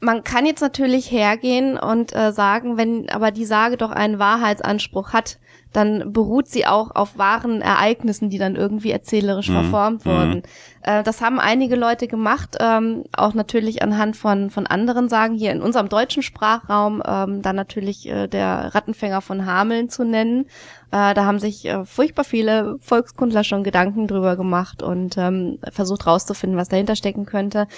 man 0.00 0.24
kann 0.24 0.44
jetzt 0.46 0.62
natürlich 0.62 1.10
hergehen 1.10 1.78
und 1.78 2.14
äh, 2.14 2.32
sagen, 2.32 2.76
wenn 2.76 3.08
aber 3.10 3.30
die 3.30 3.44
Sage 3.44 3.76
doch 3.76 3.90
einen 3.90 4.18
Wahrheitsanspruch 4.18 5.12
hat, 5.12 5.38
dann 5.72 6.12
beruht 6.12 6.48
sie 6.48 6.66
auch 6.66 6.94
auf 6.94 7.16
wahren 7.16 7.62
Ereignissen, 7.62 8.30
die 8.30 8.38
dann 8.38 8.56
irgendwie 8.56 8.90
erzählerisch 8.90 9.48
mhm. 9.48 9.54
verformt 9.54 10.04
mhm. 10.04 10.10
wurden. 10.10 10.42
Äh, 10.82 11.02
das 11.02 11.20
haben 11.20 11.38
einige 11.38 11.76
Leute 11.76 12.08
gemacht, 12.08 12.56
ähm, 12.58 13.04
auch 13.16 13.34
natürlich 13.34 13.82
anhand 13.82 14.16
von, 14.16 14.50
von 14.50 14.66
anderen 14.66 15.08
Sagen 15.08 15.34
hier 15.34 15.52
in 15.52 15.62
unserem 15.62 15.88
deutschen 15.88 16.22
Sprachraum, 16.22 17.02
ähm, 17.06 17.42
dann 17.42 17.56
natürlich 17.56 18.08
äh, 18.08 18.26
der 18.26 18.74
Rattenfänger 18.74 19.20
von 19.20 19.46
Hameln 19.46 19.88
zu 19.90 20.04
nennen. 20.04 20.46
Äh, 20.92 21.14
da 21.14 21.24
haben 21.24 21.38
sich 21.38 21.64
äh, 21.66 21.84
furchtbar 21.84 22.24
viele 22.24 22.76
Volkskundler 22.80 23.44
schon 23.44 23.62
Gedanken 23.62 24.08
drüber 24.08 24.36
gemacht 24.36 24.82
und 24.82 25.16
ähm, 25.18 25.58
versucht 25.70 26.06
rauszufinden, 26.06 26.58
was 26.58 26.68
dahinter 26.68 26.96
stecken 26.96 27.26
könnte. 27.26 27.68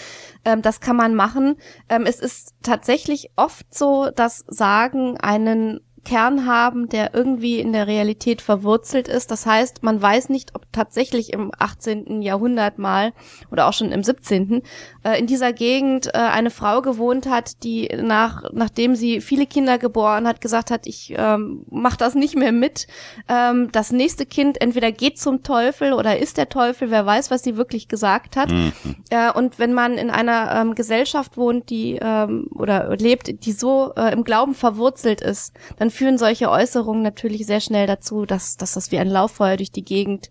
Ähm, 0.45 0.63
das 0.63 0.81
kann 0.81 0.97
man 0.97 1.15
machen. 1.15 1.57
Ähm, 1.89 2.05
es 2.07 2.21
ist 2.21 2.55
tatsächlich 2.63 3.31
oft 3.37 3.75
so, 3.75 4.11
dass 4.15 4.45
Sagen 4.49 5.19
einen 5.19 5.81
Kern 6.05 6.47
haben, 6.47 6.89
der 6.89 7.15
irgendwie 7.15 7.61
in 7.61 7.73
der 7.73 7.87
Realität 7.87 8.43
verwurzelt 8.43 9.07
ist. 9.07 9.31
Das 9.31 9.47
heißt, 9.47 9.83
man 9.83 10.03
weiß 10.03 10.31
nicht, 10.31 10.55
ob 10.55 10.71
tatsächlich 10.73 11.33
im 11.33 11.53
18. 11.57 12.23
Jahrhundert 12.23 12.79
mal 12.79 13.13
oder 13.51 13.69
auch 13.69 13.73
schon 13.73 13.93
im 13.93 14.03
17. 14.03 14.63
Äh, 15.05 15.19
in 15.21 15.27
dieser 15.27 15.53
Gegend 15.53 16.09
äh, 16.09 16.19
eine 16.19 16.51
Frau 16.51 16.83
gewohnt 16.83 17.27
hat, 17.27 17.63
die 17.63 17.89
nach, 18.03 18.43
nachdem 18.53 18.97
sie 18.97 19.21
viele 19.21 19.47
Kinder 19.47 19.79
geboren 19.79 20.27
hat, 20.27 20.41
gesagt 20.41 20.73
hat, 20.73 20.87
ich 20.87 21.15
ähm, 21.17 21.65
mache 21.71 21.99
das 21.99 22.17
nicht 22.17 22.37
mehr 22.37 22.53
mit. 22.53 22.89
Ähm, 23.29 23.71
das 23.71 23.93
nächste 23.93 24.27
Kind 24.27 24.61
entweder 24.61 24.91
geht 24.91 25.19
zum 25.19 25.45
Teufel 25.45 25.93
oder 25.93 26.19
ist 26.19 26.37
der 26.37 26.49
Teufel, 26.49 26.91
wer 26.91 27.07
weiß, 27.07 27.31
was 27.31 27.45
sie 27.45 27.57
wirklich 27.57 27.87
gesagt 27.87 28.37
hat. 28.37 28.51
Mhm. 28.51 28.73
Äh, 29.11 29.31
und 29.33 29.61
wenn 29.61 29.73
man 29.73 29.99
in 29.99 30.11
einer 30.11 30.53
ähm, 30.57 30.75
Gesellschaft 30.75 31.37
wohnt, 31.37 31.71
die 31.71 31.99
ähm, 32.03 32.49
oder 32.55 32.97
lebt, 32.97 33.45
die 33.45 33.53
so 33.53 33.93
äh, 33.97 34.13
im 34.13 34.25
Glauben 34.25 34.55
verwurzelt 34.55 35.21
ist, 35.21 35.55
dann 35.77 35.92
führen 35.93 36.19
solche 36.19 36.51
Äußerungen 36.51 37.03
natürlich 37.03 37.47
sehr 37.47 37.61
schnell 37.61 37.87
dazu, 37.87 38.27
dass, 38.27 38.57
dass 38.57 38.73
das 38.73 38.91
wie 38.91 38.99
ein 38.99 39.09
Lauffeuer 39.09 39.57
durch 39.57 39.71
die 39.71 39.85
Gegend 39.85 40.31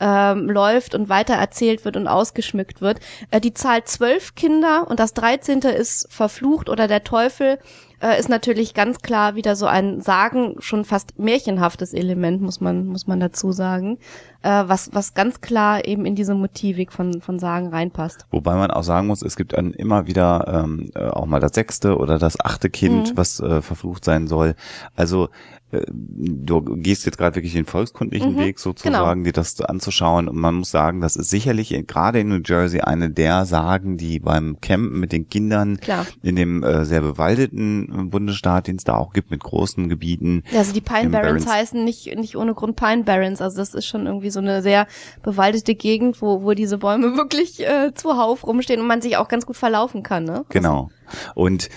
ähm, 0.00 0.50
läuft 0.50 0.94
und 0.94 1.08
weiter 1.08 1.34
erzählt 1.34 1.84
wird 1.84 1.96
und 1.96 2.08
ausgeschmückt 2.08 2.80
wird. 2.80 2.98
Äh, 3.30 3.40
die 3.40 3.54
Zahl 3.54 3.84
zwölf 3.84 4.34
Kinder 4.34 4.86
und 4.88 4.98
das 4.98 5.14
dreizehnte 5.14 5.70
ist 5.70 6.06
verflucht 6.10 6.68
oder 6.68 6.88
der 6.88 7.04
Teufel 7.04 7.58
äh, 8.02 8.18
ist 8.18 8.28
natürlich 8.28 8.74
ganz 8.74 8.98
klar 8.98 9.36
wieder 9.36 9.54
so 9.56 9.66
ein 9.66 10.00
Sagen, 10.00 10.56
schon 10.58 10.84
fast 10.84 11.18
märchenhaftes 11.18 11.94
Element, 11.94 12.42
muss 12.42 12.60
man, 12.60 12.86
muss 12.86 13.06
man 13.06 13.20
dazu 13.20 13.52
sagen, 13.52 13.98
äh, 14.42 14.64
was, 14.66 14.90
was 14.92 15.14
ganz 15.14 15.40
klar 15.40 15.86
eben 15.86 16.04
in 16.04 16.16
diese 16.16 16.34
Motivik 16.34 16.92
von, 16.92 17.20
von 17.20 17.38
Sagen 17.38 17.68
reinpasst. 17.68 18.26
Wobei 18.30 18.56
man 18.56 18.70
auch 18.70 18.82
sagen 18.82 19.06
muss, 19.06 19.22
es 19.22 19.36
gibt 19.36 19.52
dann 19.52 19.72
immer 19.72 20.06
wieder 20.06 20.64
ähm, 20.64 20.90
äh, 20.94 21.06
auch 21.06 21.26
mal 21.26 21.40
das 21.40 21.52
sechste 21.54 21.96
oder 21.96 22.18
das 22.18 22.40
achte 22.40 22.70
Kind, 22.70 23.12
mhm. 23.12 23.16
was 23.16 23.38
äh, 23.40 23.62
verflucht 23.62 24.04
sein 24.04 24.26
soll. 24.26 24.56
Also 24.96 25.28
du 25.72 26.60
gehst 26.76 27.06
jetzt 27.06 27.16
gerade 27.16 27.36
wirklich 27.36 27.54
den 27.54 27.64
volkskundlichen 27.64 28.34
Mhm, 28.34 28.38
Weg 28.38 28.58
sozusagen, 28.58 29.24
dir 29.24 29.32
das 29.32 29.58
anzuschauen. 29.60 30.28
Und 30.28 30.36
man 30.36 30.56
muss 30.56 30.70
sagen, 30.70 31.00
das 31.00 31.16
ist 31.16 31.30
sicherlich 31.30 31.74
gerade 31.86 32.20
in 32.20 32.28
New 32.28 32.40
Jersey 32.44 32.80
eine 32.80 33.10
der 33.10 33.46
Sagen, 33.46 33.96
die 33.96 34.18
beim 34.20 34.60
Campen 34.60 35.00
mit 35.00 35.12
den 35.12 35.28
Kindern 35.28 35.78
Klar. 35.78 36.06
in 36.22 36.36
dem 36.36 36.62
äh, 36.62 36.84
sehr 36.84 37.00
bewaldeten 37.00 37.84
äh, 37.84 38.02
Bundesstaat, 38.04 38.66
den 38.66 38.76
es 38.76 38.84
da 38.84 38.96
auch 38.96 39.12
gibt, 39.14 39.30
mit 39.30 39.42
großen 39.42 39.88
Gebieten. 39.88 40.42
Ja, 40.50 40.58
also 40.58 40.72
die 40.74 40.82
Pine 40.82 41.08
Barrens, 41.08 41.44
Barrens. 41.44 41.46
heißen 41.46 41.84
nicht, 41.84 42.14
nicht 42.16 42.36
ohne 42.36 42.52
Grund 42.54 42.76
Pine 42.76 43.04
Barrens. 43.04 43.40
Also 43.40 43.56
das 43.56 43.74
ist 43.74 43.86
schon 43.86 44.06
irgendwie 44.06 44.30
so 44.30 44.40
eine 44.40 44.60
sehr 44.60 44.86
bewaldete 45.22 45.74
Gegend, 45.74 46.20
wo, 46.20 46.42
wo 46.42 46.52
diese 46.52 46.78
Bäume 46.78 47.16
wirklich 47.16 47.66
äh, 47.66 47.92
zuhauf 47.94 48.46
rumstehen 48.46 48.80
und 48.80 48.86
man 48.86 49.00
sich 49.00 49.16
auch 49.16 49.28
ganz 49.28 49.46
gut 49.46 49.56
verlaufen 49.56 50.02
kann. 50.02 50.24
Ne? 50.24 50.44
Genau. 50.50 50.90
Und 51.34 51.68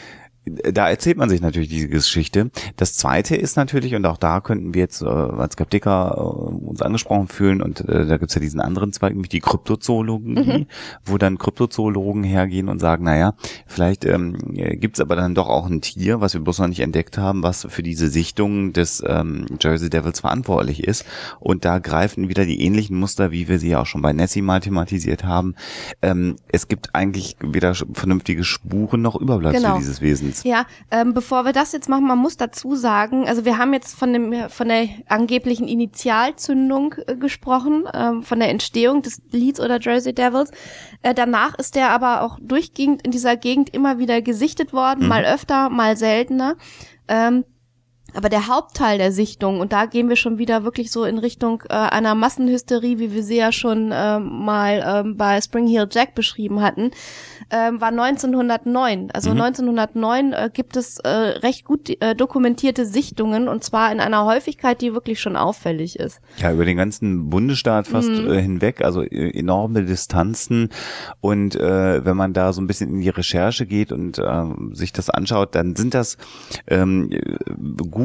da 0.45 0.89
erzählt 0.89 1.17
man 1.17 1.29
sich 1.29 1.41
natürlich 1.41 1.69
diese 1.69 1.87
Geschichte. 1.87 2.51
Das 2.77 2.93
zweite 2.95 3.35
ist 3.35 3.57
natürlich, 3.57 3.95
und 3.95 4.05
auch 4.05 4.17
da 4.17 4.41
könnten 4.41 4.73
wir 4.73 4.81
jetzt 4.81 5.01
äh, 5.01 5.05
als 5.05 5.53
Skeptiker 5.53 6.15
äh, 6.17 6.65
uns 6.67 6.81
angesprochen 6.81 7.27
fühlen, 7.27 7.61
und 7.61 7.81
äh, 7.87 8.05
da 8.05 8.17
gibt's 8.17 8.35
ja 8.35 8.41
diesen 8.41 8.59
anderen 8.59 8.93
Zweig, 8.93 9.13
nämlich 9.13 9.29
die 9.29 9.39
Kryptozoologie, 9.39 10.67
wo 11.05 11.17
dann 11.17 11.37
Kryptozoologen 11.37 12.23
hergehen 12.23 12.69
und 12.69 12.79
sagen, 12.79 13.05
naja, 13.05 13.33
vielleicht 13.65 14.05
ähm, 14.05 14.37
gibt's 14.53 14.99
aber 14.99 15.15
dann 15.15 15.35
doch 15.35 15.49
auch 15.49 15.65
ein 15.65 15.81
Tier, 15.81 16.21
was 16.21 16.33
wir 16.33 16.41
bloß 16.41 16.59
noch 16.59 16.67
nicht 16.67 16.81
entdeckt 16.81 17.17
haben, 17.17 17.43
was 17.43 17.65
für 17.69 17.83
diese 17.83 18.09
Sichtung 18.09 18.73
des 18.73 19.03
ähm, 19.05 19.45
Jersey 19.59 19.89
Devils 19.89 20.19
verantwortlich 20.19 20.83
ist. 20.83 21.05
Und 21.39 21.65
da 21.65 21.79
greifen 21.79 22.29
wieder 22.29 22.45
die 22.45 22.61
ähnlichen 22.61 22.97
Muster, 22.99 23.31
wie 23.31 23.47
wir 23.47 23.59
sie 23.59 23.69
ja 23.69 23.81
auch 23.81 23.85
schon 23.85 24.01
bei 24.01 24.13
Nessie 24.13 24.41
mal 24.41 24.59
thematisiert 24.59 25.23
haben. 25.23 25.55
Ähm, 26.01 26.35
es 26.51 26.67
gibt 26.67 26.93
eigentlich 26.93 27.35
weder 27.39 27.73
vernünftige 27.93 28.43
Spuren 28.43 29.01
noch 29.01 29.15
Überbleibsel 29.15 29.61
Genau. 29.61 29.77
dieses 29.77 30.01
Wesens. 30.01 30.34
Ja, 30.43 30.65
ähm, 30.91 31.13
bevor 31.13 31.45
wir 31.45 31.53
das 31.53 31.71
jetzt 31.71 31.89
machen, 31.89 32.05
man 32.07 32.17
muss 32.17 32.37
dazu 32.37 32.75
sagen, 32.75 33.27
also 33.27 33.45
wir 33.45 33.57
haben 33.57 33.73
jetzt 33.73 33.97
von 33.97 34.13
dem 34.13 34.49
von 34.49 34.67
der 34.67 34.87
angeblichen 35.07 35.67
Initialzündung 35.67 36.95
äh, 37.07 37.15
gesprochen, 37.15 37.85
ähm, 37.93 38.23
von 38.23 38.39
der 38.39 38.49
Entstehung 38.49 39.01
des 39.01 39.21
Leeds 39.31 39.59
oder 39.59 39.79
Jersey 39.79 40.13
Devils. 40.13 40.51
Äh, 41.01 41.13
danach 41.13 41.57
ist 41.57 41.75
der 41.75 41.89
aber 41.89 42.21
auch 42.21 42.37
durchgehend 42.41 43.01
in 43.03 43.11
dieser 43.11 43.37
Gegend 43.37 43.69
immer 43.73 43.97
wieder 43.99 44.21
gesichtet 44.21 44.73
worden, 44.73 45.03
Mhm. 45.03 45.07
mal 45.09 45.25
öfter, 45.25 45.69
mal 45.69 45.97
seltener. 45.97 46.55
Ähm, 47.07 47.45
aber 48.15 48.29
der 48.29 48.47
Hauptteil 48.47 48.97
der 48.97 49.11
Sichtung, 49.11 49.59
und 49.59 49.73
da 49.73 49.85
gehen 49.85 50.09
wir 50.09 50.15
schon 50.15 50.37
wieder 50.37 50.63
wirklich 50.63 50.91
so 50.91 51.03
in 51.05 51.17
Richtung 51.17 51.63
äh, 51.69 51.73
einer 51.73 52.15
Massenhysterie, 52.15 52.99
wie 52.99 53.13
wir 53.13 53.23
sie 53.23 53.37
ja 53.37 53.51
schon 53.51 53.91
ähm, 53.93 54.45
mal 54.45 54.83
ähm, 55.05 55.17
bei 55.17 55.39
Spring 55.41 55.67
Heel 55.67 55.87
Jack 55.91 56.15
beschrieben 56.15 56.61
hatten, 56.61 56.91
ähm, 57.51 57.79
war 57.81 57.89
1909. 57.89 59.11
Also 59.11 59.31
Mhm. 59.31 59.41
1909 59.41 60.33
äh, 60.33 60.49
gibt 60.53 60.77
es 60.77 60.99
äh, 60.99 61.09
recht 61.09 61.65
gut 61.65 61.89
äh, 62.01 62.15
dokumentierte 62.15 62.85
Sichtungen 62.85 63.47
und 63.47 63.63
zwar 63.63 63.91
in 63.91 63.99
einer 63.99 64.25
Häufigkeit, 64.25 64.81
die 64.81 64.93
wirklich 64.93 65.19
schon 65.19 65.35
auffällig 65.35 65.99
ist. 65.99 66.19
Ja, 66.37 66.51
über 66.51 66.65
den 66.65 66.77
ganzen 66.77 67.29
Bundesstaat 67.29 67.87
fast 67.87 68.09
Mhm. 68.09 68.31
äh, 68.31 68.41
hinweg, 68.41 68.81
also 68.83 69.01
äh, 69.01 69.37
enorme 69.37 69.83
Distanzen. 69.83 70.69
Und 71.21 71.55
äh, 71.55 72.03
wenn 72.05 72.17
man 72.17 72.33
da 72.33 72.53
so 72.53 72.61
ein 72.61 72.67
bisschen 72.67 72.89
in 72.95 73.01
die 73.01 73.09
Recherche 73.09 73.65
geht 73.65 73.91
und 73.91 74.17
äh, 74.19 74.43
sich 74.71 74.93
das 74.93 75.09
anschaut, 75.09 75.55
dann 75.55 75.75
sind 75.75 75.93
das 75.93 76.17
ähm, 76.67 77.09
äh, 77.11 77.19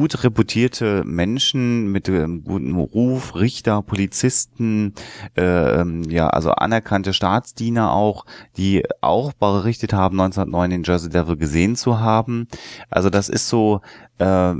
gut 0.01 0.23
reputierte 0.23 1.03
Menschen 1.05 1.91
mit 1.91 2.09
ähm, 2.09 2.43
gutem 2.43 2.75
Ruf, 2.75 3.35
Richter, 3.35 3.83
Polizisten, 3.83 4.95
äh, 5.37 5.43
ähm, 5.43 6.01
ja, 6.09 6.27
also 6.27 6.49
anerkannte 6.53 7.13
Staatsdiener 7.13 7.91
auch, 7.91 8.25
die 8.57 8.83
auch 9.01 9.31
berichtet 9.33 9.93
haben, 9.93 10.19
1909 10.19 10.69
den 10.71 10.83
Jersey 10.83 11.11
Devil 11.11 11.37
gesehen 11.37 11.75
zu 11.75 11.99
haben. 11.99 12.47
Also 12.89 13.11
das 13.11 13.29
ist 13.29 13.47
so, 13.47 13.81
äh, 14.17 14.55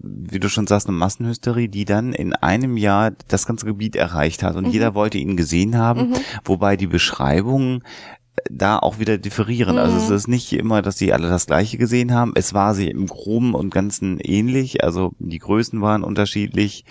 wie 0.00 0.40
du 0.40 0.48
schon 0.48 0.66
sagst, 0.66 0.88
eine 0.88 0.96
Massenhysterie, 0.96 1.68
die 1.68 1.84
dann 1.84 2.12
in 2.12 2.32
einem 2.32 2.76
Jahr 2.76 3.12
das 3.28 3.46
ganze 3.46 3.66
Gebiet 3.66 3.94
erreicht 3.94 4.42
hat 4.42 4.56
und 4.56 4.64
Mhm. 4.66 4.72
jeder 4.72 4.94
wollte 4.96 5.18
ihn 5.18 5.36
gesehen 5.36 5.78
haben, 5.78 6.08
Mhm. 6.10 6.14
wobei 6.44 6.76
die 6.76 6.88
Beschreibungen 6.88 7.84
da 8.50 8.78
auch 8.78 8.98
wieder 8.98 9.18
differieren. 9.18 9.78
Also 9.78 9.96
Mhm. 9.96 10.02
es 10.02 10.10
ist 10.10 10.28
nicht 10.28 10.52
immer, 10.52 10.82
dass 10.82 10.96
sie 10.98 11.12
alle 11.12 11.28
das 11.28 11.46
gleiche 11.46 11.78
gesehen 11.78 12.14
haben. 12.14 12.32
Es 12.36 12.54
war 12.54 12.74
sie 12.74 12.88
im 12.88 13.06
Groben 13.06 13.54
und 13.54 13.70
Ganzen 13.72 14.18
ähnlich. 14.20 14.84
Also 14.84 15.12
die 15.18 15.38
Größen 15.38 15.80
waren 15.82 16.04
unterschiedlich. 16.04 16.84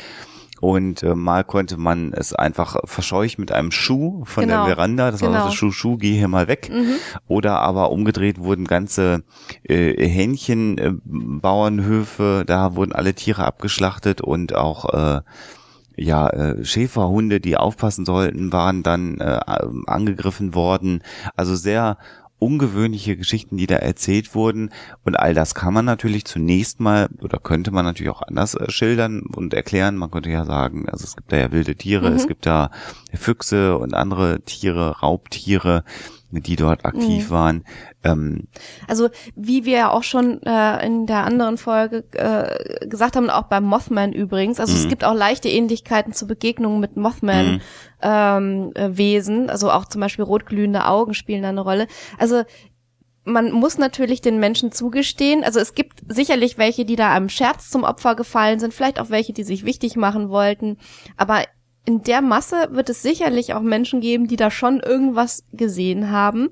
Und 0.61 1.03
äh, 1.03 1.15
mal 1.15 1.45
konnte 1.45 1.77
man 1.77 2.11
es 2.11 2.33
einfach 2.33 2.75
verscheuchen 2.83 3.39
mit 3.39 3.53
einem 3.53 3.71
Schuh 3.71 4.25
von 4.25 4.43
Genau. 4.43 4.65
der 4.65 4.75
Veranda. 4.75 5.09
Das 5.09 5.21
war 5.21 5.29
Genau. 5.29 5.43
also 5.45 5.55
Schuh, 5.55 5.71
Schuh, 5.71 5.95
geh 5.97 6.17
hier 6.17 6.27
mal 6.27 6.49
weg. 6.49 6.69
Mhm. 6.69 6.95
Oder 7.29 7.59
aber 7.61 7.91
umgedreht 7.91 8.39
wurden 8.39 8.65
ganze 8.65 9.23
äh, 9.63 9.93
Hähnchen, 10.05 10.77
äh, 10.77 10.91
Bauernhöfe, 11.05 12.43
da 12.45 12.75
wurden 12.75 12.91
alle 12.91 13.13
Tiere 13.13 13.45
abgeschlachtet 13.45 14.21
und 14.21 14.53
auch 14.53 14.93
äh, 14.93 15.21
ja, 15.99 16.29
äh, 16.29 16.63
Schäferhunde, 16.65 17.39
die 17.39 17.57
aufpassen 17.57 18.05
sollten, 18.05 18.51
waren 18.51 18.83
dann 18.83 19.19
äh, 19.19 19.39
angegriffen 19.85 20.55
worden. 20.55 21.03
Also 21.35 21.55
sehr 21.55 21.97
ungewöhnliche 22.39 23.17
Geschichten, 23.17 23.57
die 23.57 23.67
da 23.67 23.75
erzählt 23.75 24.33
wurden. 24.33 24.69
Und 25.03 25.19
all 25.19 25.33
das 25.33 25.55
kann 25.55 25.73
man 25.73 25.83
natürlich 25.83 26.23
zunächst 26.23 26.79
mal 26.79 27.09
oder 27.21 27.37
könnte 27.37 27.71
man 27.71 27.83
natürlich 27.83 28.11
auch 28.11 28.21
anders 28.21 28.55
äh, 28.55 28.71
schildern 28.71 29.23
und 29.35 29.53
erklären. 29.53 29.97
Man 29.97 30.09
könnte 30.09 30.29
ja 30.29 30.45
sagen, 30.45 30.87
also 30.89 31.03
es 31.03 31.15
gibt 31.17 31.31
da 31.31 31.37
ja 31.37 31.51
wilde 31.51 31.75
Tiere, 31.75 32.09
Mhm. 32.09 32.15
es 32.15 32.27
gibt 32.27 32.45
da 32.45 32.71
Füchse 33.13 33.77
und 33.77 33.93
andere 33.93 34.39
Tiere, 34.41 34.99
Raubtiere, 35.01 35.83
die 36.31 36.55
dort 36.55 36.85
aktiv 36.85 37.29
Mhm. 37.29 37.33
waren. 37.33 37.63
Ähm, 38.03 38.47
Also 38.87 39.09
wie 39.35 39.65
wir 39.65 39.77
ja 39.77 39.91
auch 39.91 40.03
schon 40.03 40.41
äh, 40.43 40.85
in 40.85 41.05
der 41.05 41.23
anderen 41.25 41.57
Folge 41.57 42.03
äh, 42.13 42.85
gesagt 42.87 43.15
haben, 43.15 43.29
auch 43.29 43.43
beim 43.47 43.63
Mothman 43.65 44.13
übrigens, 44.13 44.59
also 44.59 44.73
es 44.73 44.85
Mhm. 44.85 44.89
gibt 44.89 45.03
auch 45.03 45.15
leichte 45.15 45.49
Ähnlichkeiten 45.49 46.13
zu 46.13 46.27
Begegnungen 46.27 46.79
mit 46.79 46.97
Mothman. 46.97 47.53
Mhm. 47.53 47.61
ähm, 48.01 48.71
äh, 48.75 48.89
Wesen, 48.97 49.49
also 49.49 49.69
auch 49.71 49.85
zum 49.85 49.99
Beispiel 50.01 50.23
rotglühende 50.23 50.85
Augen 50.85 51.13
spielen 51.13 51.41
da 51.41 51.49
eine 51.49 51.59
Rolle. 51.61 51.85
Also 52.17 52.43
man 53.25 53.51
muss 53.51 53.77
natürlich 53.77 54.21
den 54.21 54.39
Menschen 54.39 54.71
zugestehen, 54.71 55.43
also 55.43 55.59
es 55.59 55.75
gibt 55.75 55.99
sicherlich 56.07 56.57
welche, 56.57 56.85
die 56.85 56.95
da 56.95 57.11
einem 57.11 57.29
Scherz 57.29 57.69
zum 57.69 57.83
Opfer 57.83 58.15
gefallen 58.15 58.59
sind, 58.59 58.73
vielleicht 58.73 58.99
auch 58.99 59.09
welche, 59.09 59.33
die 59.33 59.43
sich 59.43 59.65
wichtig 59.65 59.97
machen 59.97 60.29
wollten, 60.29 60.77
aber 61.17 61.43
in 61.89 62.03
der 62.03 62.21
Masse 62.21 62.67
wird 62.69 62.87
es 62.91 63.01
sicherlich 63.01 63.55
auch 63.55 63.61
Menschen 63.61 63.99
geben, 63.99 64.27
die 64.27 64.35
da 64.35 64.51
schon 64.51 64.79
irgendwas 64.79 65.43
gesehen 65.51 66.11
haben. 66.11 66.51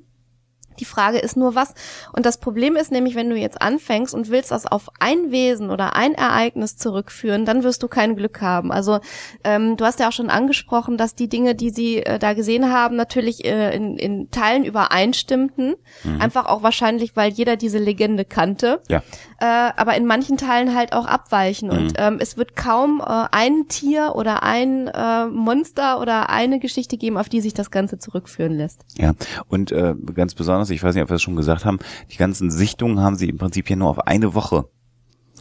Die 0.79 0.85
Frage 0.85 1.19
ist 1.19 1.37
nur 1.37 1.53
was. 1.53 1.73
Und 2.11 2.25
das 2.25 2.39
Problem 2.39 2.75
ist 2.75 2.91
nämlich, 2.91 3.13
wenn 3.13 3.29
du 3.29 3.35
jetzt 3.35 3.61
anfängst 3.61 4.15
und 4.15 4.29
willst 4.29 4.49
das 4.49 4.65
auf 4.65 4.89
ein 4.99 5.31
Wesen 5.31 5.69
oder 5.69 5.95
ein 5.95 6.13
Ereignis 6.13 6.77
zurückführen, 6.77 7.45
dann 7.45 7.63
wirst 7.63 7.83
du 7.83 7.87
kein 7.87 8.15
Glück 8.15 8.41
haben. 8.41 8.71
Also 8.71 8.99
ähm, 9.43 9.77
du 9.77 9.85
hast 9.85 9.99
ja 9.99 10.07
auch 10.07 10.13
schon 10.13 10.29
angesprochen, 10.29 10.97
dass 10.97 11.13
die 11.13 11.29
Dinge, 11.29 11.53
die 11.53 11.69
sie 11.69 11.97
äh, 11.97 12.17
da 12.17 12.33
gesehen 12.33 12.71
haben, 12.71 12.95
natürlich 12.95 13.45
äh, 13.45 13.75
in, 13.75 13.97
in 13.97 14.31
Teilen 14.31 14.65
übereinstimmten. 14.65 15.75
Mhm. 16.03 16.21
Einfach 16.21 16.45
auch 16.45 16.63
wahrscheinlich, 16.63 17.15
weil 17.15 17.31
jeder 17.31 17.57
diese 17.57 17.79
Legende 17.79 18.25
kannte. 18.25 18.81
Ja. 18.87 19.03
Äh, 19.39 19.45
aber 19.45 19.95
in 19.95 20.05
manchen 20.05 20.37
Teilen 20.37 20.73
halt 20.73 20.93
auch 20.93 21.05
abweichen. 21.05 21.69
Mhm. 21.69 21.77
Und 21.77 21.93
ähm, 21.97 22.17
es 22.19 22.37
wird 22.37 22.55
kaum 22.55 23.01
äh, 23.01 23.25
ein 23.31 23.67
Tier 23.67 24.13
oder 24.15 24.43
ein 24.43 24.87
äh, 24.87 25.27
Monster 25.27 25.99
oder 25.99 26.29
eine 26.29 26.59
Geschichte 26.59 26.97
geben, 26.97 27.17
auf 27.17 27.29
die 27.29 27.41
sich 27.41 27.53
das 27.53 27.69
Ganze 27.69 27.99
zurückführen 27.99 28.53
lässt. 28.53 28.83
Ja, 28.97 29.13
und 29.47 29.71
äh, 29.71 29.93
ganz 30.13 30.33
besonders, 30.33 30.69
ich 30.69 30.81
weiß 30.81 30.95
nicht, 30.95 31.03
ob 31.03 31.09
wir 31.09 31.15
das 31.15 31.21
schon 31.21 31.35
gesagt 31.35 31.65
haben, 31.65 31.79
die 32.11 32.17
ganzen 32.17 32.49
Sichtungen 32.49 33.01
haben 33.01 33.15
sie 33.15 33.29
im 33.29 33.37
Prinzip 33.37 33.67
hier 33.67 33.77
nur 33.77 33.89
auf 33.89 33.99
eine 34.07 34.33
Woche 34.33 34.65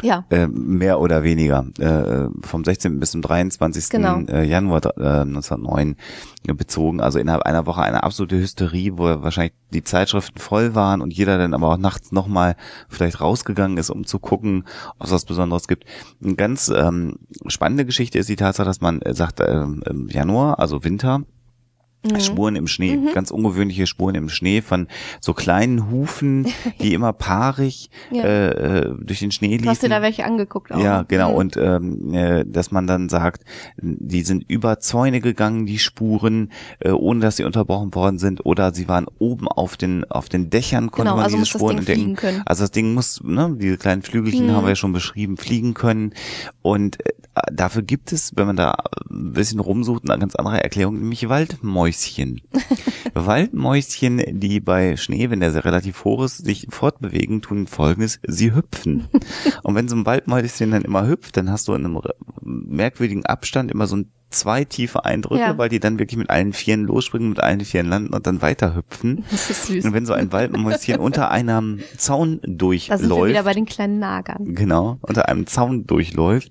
Ja. 0.02 0.24
äh, 0.30 0.46
mehr 0.46 1.00
oder 1.00 1.22
weniger 1.22 1.66
äh, 1.78 2.28
vom 2.46 2.64
16. 2.64 3.00
bis 3.00 3.12
zum 3.12 3.22
23. 3.22 3.88
Genau. 3.90 4.20
äh, 4.20 4.44
Januar 4.44 4.84
äh, 4.96 5.20
1909 5.22 5.96
bezogen. 6.54 7.00
Also 7.00 7.18
innerhalb 7.18 7.42
einer 7.42 7.66
Woche 7.66 7.82
eine 7.82 8.02
absolute 8.04 8.36
Hysterie, 8.36 8.92
wo 8.96 9.04
wahrscheinlich 9.04 9.54
die 9.72 9.82
Zeitschriften 9.82 10.38
voll 10.38 10.74
waren 10.74 11.00
und 11.00 11.12
jeder 11.12 11.38
dann 11.38 11.54
aber 11.54 11.72
auch 11.72 11.76
nachts 11.76 12.12
nochmal 12.12 12.56
vielleicht 12.88 13.20
rausgegangen 13.20 13.78
ist, 13.78 13.90
um 13.90 14.06
zu 14.06 14.18
gucken, 14.18 14.64
ob 14.98 15.06
es 15.06 15.12
was 15.12 15.24
Besonderes 15.24 15.66
gibt. 15.66 15.84
Eine 16.22 16.34
ganz 16.34 16.68
ähm, 16.68 17.16
spannende 17.46 17.84
Geschichte 17.84 18.18
ist 18.18 18.28
die 18.28 18.36
Tatsache, 18.36 18.66
dass 18.66 18.80
man 18.80 19.02
äh, 19.02 19.14
sagt, 19.14 19.40
ähm, 19.40 19.82
im 19.86 20.08
Januar, 20.08 20.58
also 20.60 20.84
Winter, 20.84 21.22
Mhm. 22.04 22.20
Spuren 22.20 22.56
im 22.56 22.66
Schnee, 22.68 22.98
ganz 23.14 23.30
ungewöhnliche 23.30 23.86
Spuren 23.86 24.14
im 24.14 24.28
Schnee 24.28 24.60
von 24.62 24.86
so 25.20 25.34
kleinen 25.34 25.90
Hufen, 25.90 26.46
die 26.80 26.94
immer 26.94 27.12
paarig 27.12 27.90
Ja. 28.12 28.22
äh, 28.24 28.78
äh, 28.80 28.94
durch 29.00 29.18
den 29.20 29.32
Schnee 29.32 29.58
Du 29.58 29.68
hast 29.68 29.82
liefen. 29.82 29.90
da 29.90 30.02
welche 30.02 30.24
angeguckt 30.24 30.70
auch. 30.72 30.78
Ja, 30.78 31.02
genau. 31.02 31.30
Mhm. 31.32 31.36
Und 31.36 31.56
ähm, 31.56 32.14
äh, 32.14 32.44
dass 32.46 32.70
man 32.70 32.86
dann 32.86 33.08
sagt, 33.08 33.42
die 33.78 34.22
sind 34.22 34.44
über 34.48 34.78
Zäune 34.78 35.20
gegangen, 35.20 35.66
die 35.66 35.78
Spuren, 35.78 36.52
äh, 36.80 36.90
ohne 36.90 37.20
dass 37.20 37.36
sie 37.36 37.44
unterbrochen 37.44 37.94
worden 37.94 38.18
sind, 38.18 38.44
oder 38.46 38.72
sie 38.72 38.88
waren 38.88 39.06
oben 39.18 39.48
auf 39.48 39.76
den 39.76 40.04
auf 40.04 40.28
den 40.28 40.48
Dächern, 40.50 40.90
konnte 40.90 41.04
Genau, 41.10 41.16
man 41.16 41.24
also 41.24 41.36
diese 41.38 41.46
Spuren 41.48 41.70
Ding 41.70 41.78
entdecken. 41.78 42.00
fliegen 42.02 42.16
können. 42.16 42.42
Also 42.46 42.62
das 42.62 42.70
Ding 42.70 42.94
muss, 42.94 43.20
ne, 43.24 43.56
diese 43.60 43.78
kleinen 43.78 44.02
Flügelchen 44.02 44.46
Mhm. 44.46 44.52
haben 44.52 44.64
wir 44.64 44.70
ja 44.70 44.76
schon 44.76 44.92
beschrieben, 44.92 45.36
fliegen 45.36 45.74
können. 45.74 46.12
Und 46.62 47.04
äh, 47.04 47.10
dafür 47.52 47.82
gibt 47.82 48.12
es, 48.12 48.32
wenn 48.36 48.46
man 48.46 48.56
da 48.56 48.76
ein 49.10 49.32
bisschen 49.32 49.58
rumsucht, 49.60 50.08
eine 50.08 50.18
ganz 50.20 50.34
andere 50.36 50.62
Erklärung, 50.62 50.98
nämlich 50.98 51.22
Waldmäuschen. 51.86 52.40
Waldmäuschen, 53.14 54.22
die 54.40 54.60
bei 54.60 54.96
Schnee, 54.96 55.30
wenn 55.30 55.40
der 55.40 55.52
sehr 55.52 55.64
relativ 55.64 56.04
hoch 56.04 56.24
ist, 56.24 56.38
sich 56.44 56.66
fortbewegen, 56.70 57.42
tun 57.42 57.66
folgendes, 57.66 58.20
sie 58.26 58.54
hüpfen. 58.54 59.08
Und 59.62 59.74
wenn 59.74 59.88
so 59.88 59.96
ein 59.96 60.06
Waldmäuschen 60.06 60.70
dann 60.70 60.82
immer 60.82 61.06
hüpft, 61.06 61.36
dann 61.36 61.50
hast 61.50 61.68
du 61.68 61.74
in 61.74 61.84
einem 61.84 62.00
merkwürdigen 62.42 63.24
Abstand 63.26 63.70
immer 63.70 63.86
so 63.86 63.96
ein 63.96 64.10
zwei 64.28 64.64
tiefe 64.64 65.04
Eindrücke, 65.04 65.40
Ja. 65.40 65.56
weil 65.56 65.68
die 65.68 65.78
dann 65.78 66.00
wirklich 66.00 66.18
mit 66.18 66.30
allen 66.30 66.52
Vieren 66.52 66.82
losspringen, 66.84 67.28
mit 67.28 67.38
allen 67.40 67.60
Vieren 67.60 67.86
landen 67.86 68.12
und 68.12 68.26
dann 68.26 68.42
weiter 68.42 68.74
hüpfen. 68.74 69.24
Das 69.30 69.48
ist 69.50 69.66
süß. 69.66 69.84
Und 69.84 69.92
wenn 69.94 70.04
so 70.04 70.14
ein 70.14 70.32
Waldmäuschen 70.32 70.96
unter 70.98 71.30
einem 71.30 71.78
Zaun 71.96 72.40
Da 72.42 72.48
sind 72.48 72.50
wir 72.50 72.56
durchläuft, 72.58 73.28
wieder 73.30 73.42
bei 73.44 73.52
den 73.54 73.66
kleinen 73.66 74.00
Nagern. 74.00 74.54
genau, 74.56 74.98
unter 75.02 75.28
einem 75.28 75.46
Zaun 75.46 75.86
durchläuft, 75.86 76.50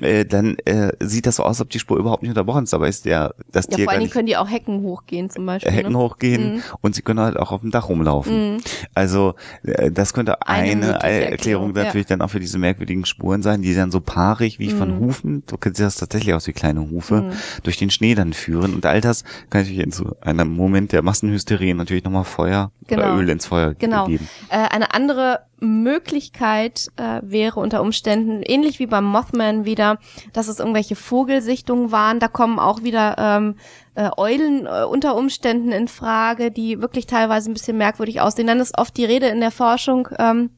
äh, 0.00 0.24
dann 0.24 0.56
äh, 0.64 0.92
sieht 1.00 1.26
das 1.26 1.36
so 1.36 1.42
aus, 1.42 1.48
als 1.56 1.60
ob 1.62 1.70
die 1.70 1.78
Spur 1.78 1.98
überhaupt 1.98 2.22
nicht 2.22 2.30
unterbrochen 2.30 2.64
ist. 2.64 2.72
Dabei 2.72 2.88
ist 2.88 3.04
der, 3.04 3.34
das 3.52 3.66
Ja, 3.70 3.76
Tier 3.76 3.84
vor 3.84 3.92
allen 3.92 4.00
Dingen 4.00 4.12
können 4.12 4.26
die 4.26 4.36
auch 4.36 4.48
Hecken 4.50 4.82
hochgehen 4.82 5.30
zum 5.30 5.46
Beispiel. 5.46 5.72
Hecken 5.72 5.92
ne? 5.92 5.98
hochgehen 5.98 6.54
Mhm. 6.56 6.62
und 6.80 6.94
sie 6.94 7.02
können 7.02 7.20
halt 7.20 7.36
auch 7.36 7.52
auf 7.52 7.60
dem 7.60 7.70
Dach 7.70 7.88
rumlaufen. 7.88 8.54
Mhm. 8.54 8.60
Also 8.94 9.34
äh, 9.64 9.90
das 9.90 10.12
könnte 10.12 10.42
Eine 10.46 10.70
eine, 10.72 10.86
Erklärung, 10.94 11.30
Erklärung, 11.32 11.76
ja. 11.76 11.84
natürlich 11.84 12.06
dann 12.06 12.20
auch 12.22 12.30
für 12.30 12.40
diese 12.40 12.58
merkwürdigen 12.58 13.04
Spuren 13.04 13.42
sein, 13.42 13.62
die 13.62 13.74
dann 13.74 13.90
so 13.90 14.00
paarig 14.00 14.58
wie 14.58 14.70
von 14.70 14.94
Mhm. 14.94 14.98
Hufen, 15.00 15.42
so 15.48 15.56
sieht 15.56 15.84
das 15.86 15.96
tatsächlich 15.96 16.34
aus 16.34 16.46
wie 16.46 16.52
kleine 16.52 16.90
Hufe, 16.90 17.22
Mhm. 17.22 17.30
durch 17.62 17.76
den 17.76 17.90
Schnee 17.90 18.14
dann 18.14 18.32
führen. 18.32 18.74
Und 18.74 18.86
all 18.86 19.00
das 19.00 19.24
kann 19.50 19.62
natürlich 19.62 19.80
in 19.82 19.90
so 19.92 20.16
einem 20.20 20.48
Moment 20.52 20.92
der 20.92 21.02
Massenhysterie 21.02 21.74
natürlich 21.74 22.04
nochmal 22.04 22.24
Feuer 22.24 22.70
Genau. 22.86 23.02
oder 23.02 23.16
Öl 23.16 23.28
ins 23.28 23.46
Feuer 23.46 23.74
Genau. 23.74 24.06
geben. 24.06 24.28
Äh, 24.48 24.56
eine 24.70 24.94
andere 24.94 25.40
Möglichkeit 25.60 26.88
äh, 26.96 27.20
wäre 27.22 27.60
unter 27.60 27.80
Umständen, 27.80 28.42
ähnlich 28.42 28.78
wie 28.78 28.86
beim 28.86 29.04
Mothman 29.04 29.64
wieder, 29.64 29.98
dass 30.32 30.48
es 30.48 30.58
irgendwelche 30.58 30.96
Vogelsichtungen 30.96 31.90
waren. 31.90 32.20
Da 32.20 32.28
kommen 32.28 32.58
auch 32.58 32.82
wieder 32.82 33.16
ähm, 33.18 33.56
äh, 33.94 34.10
Eulen 34.16 34.66
äh, 34.66 34.84
unter 34.84 35.16
Umständen 35.16 35.72
in 35.72 35.88
Frage, 35.88 36.50
die 36.50 36.80
wirklich 36.80 37.06
teilweise 37.06 37.50
ein 37.50 37.54
bisschen 37.54 37.76
merkwürdig 37.76 38.20
aussehen. 38.20 38.46
Dann 38.46 38.60
ist 38.60 38.78
oft 38.78 38.96
die 38.96 39.04
Rede 39.04 39.28
in 39.28 39.40
der 39.40 39.50
Forschung 39.50 40.08
ähm, 40.18 40.50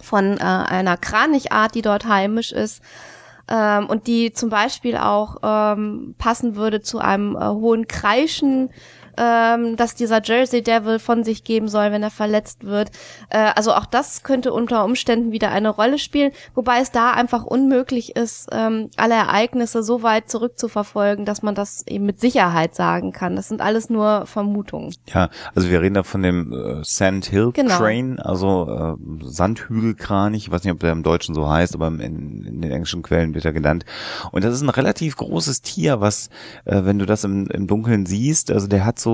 von 0.00 0.38
äh, 0.38 0.40
einer 0.40 0.96
Kranichart, 0.96 1.74
die 1.74 1.82
dort 1.82 2.06
heimisch 2.06 2.52
ist. 2.52 2.82
Ähm, 3.48 3.86
und 3.88 4.06
die 4.06 4.32
zum 4.32 4.48
Beispiel 4.48 4.96
auch 4.96 5.36
ähm, 5.42 6.14
passen 6.18 6.54
würde 6.54 6.80
zu 6.80 7.00
einem 7.00 7.36
äh, 7.36 7.48
hohen 7.48 7.88
Kreischen, 7.88 8.70
ähm, 9.16 9.76
das 9.76 9.94
dieser 9.94 10.22
Jersey 10.22 10.62
Devil 10.62 10.98
von 10.98 11.24
sich 11.24 11.44
geben 11.44 11.68
soll, 11.68 11.92
wenn 11.92 12.02
er 12.02 12.10
verletzt 12.10 12.64
wird. 12.64 12.90
Äh, 13.30 13.50
also 13.54 13.72
auch 13.72 13.86
das 13.86 14.22
könnte 14.22 14.52
unter 14.52 14.84
Umständen 14.84 15.32
wieder 15.32 15.50
eine 15.50 15.68
Rolle 15.70 15.98
spielen, 15.98 16.32
wobei 16.54 16.80
es 16.80 16.90
da 16.90 17.12
einfach 17.12 17.44
unmöglich 17.44 18.16
ist, 18.16 18.48
ähm, 18.52 18.90
alle 18.96 19.14
Ereignisse 19.14 19.82
so 19.82 20.02
weit 20.02 20.30
zurückzuverfolgen, 20.30 21.24
dass 21.24 21.42
man 21.42 21.54
das 21.54 21.86
eben 21.86 22.06
mit 22.06 22.20
Sicherheit 22.20 22.74
sagen 22.74 23.12
kann. 23.12 23.36
Das 23.36 23.48
sind 23.48 23.60
alles 23.60 23.90
nur 23.90 24.26
Vermutungen. 24.26 24.94
Ja, 25.12 25.28
also 25.54 25.70
wir 25.70 25.80
reden 25.80 25.94
da 25.94 26.02
von 26.02 26.22
dem 26.22 26.52
äh, 26.52 26.84
Sand 26.84 27.26
Hill 27.26 27.50
Genau. 27.52 27.78
Crane, 27.78 28.18
also 28.18 28.68
äh, 28.68 29.24
Sandhügelkranich, 29.24 30.44
ich 30.46 30.50
weiß 30.50 30.64
nicht, 30.64 30.72
ob 30.72 30.80
der 30.80 30.92
im 30.92 31.02
Deutschen 31.02 31.34
so 31.34 31.48
heißt, 31.48 31.74
aber 31.74 31.88
in, 31.88 32.00
in 32.00 32.60
den 32.62 32.70
englischen 32.70 33.02
Quellen 33.02 33.34
wird 33.34 33.44
er 33.44 33.52
genannt. 33.52 33.84
Und 34.32 34.44
das 34.44 34.54
ist 34.54 34.62
ein 34.62 34.68
relativ 34.68 35.16
großes 35.16 35.62
Tier, 35.62 36.00
was, 36.00 36.28
äh, 36.64 36.84
wenn 36.84 36.98
du 36.98 37.06
das 37.06 37.24
im, 37.24 37.46
im 37.48 37.66
Dunkeln 37.66 38.06
siehst, 38.06 38.50
also 38.50 38.66
der 38.66 38.84
hat 38.84 38.98
so, 38.98 39.09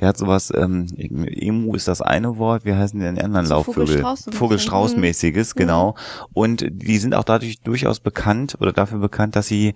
der 0.00 0.08
hat 0.08 0.16
sowas, 0.18 0.52
ähm, 0.54 0.86
Emu 0.96 1.74
ist 1.74 1.88
das 1.88 2.00
eine 2.02 2.38
Wort, 2.38 2.64
wie 2.64 2.74
heißen 2.74 2.98
die 3.00 3.06
anderen 3.22 3.46
So 3.46 3.54
Laufvögel? 3.54 4.04
So. 4.16 4.30
Vogelstraußmäßiges, 4.32 5.54
Mhm. 5.54 5.58
genau. 5.58 5.94
Und 6.32 6.66
die 6.70 6.98
sind 6.98 7.14
auch 7.14 7.24
dadurch 7.24 7.60
durchaus 7.60 8.00
bekannt 8.00 8.56
oder 8.60 8.72
dafür 8.72 8.98
bekannt, 8.98 9.36
dass 9.36 9.46
sie 9.46 9.74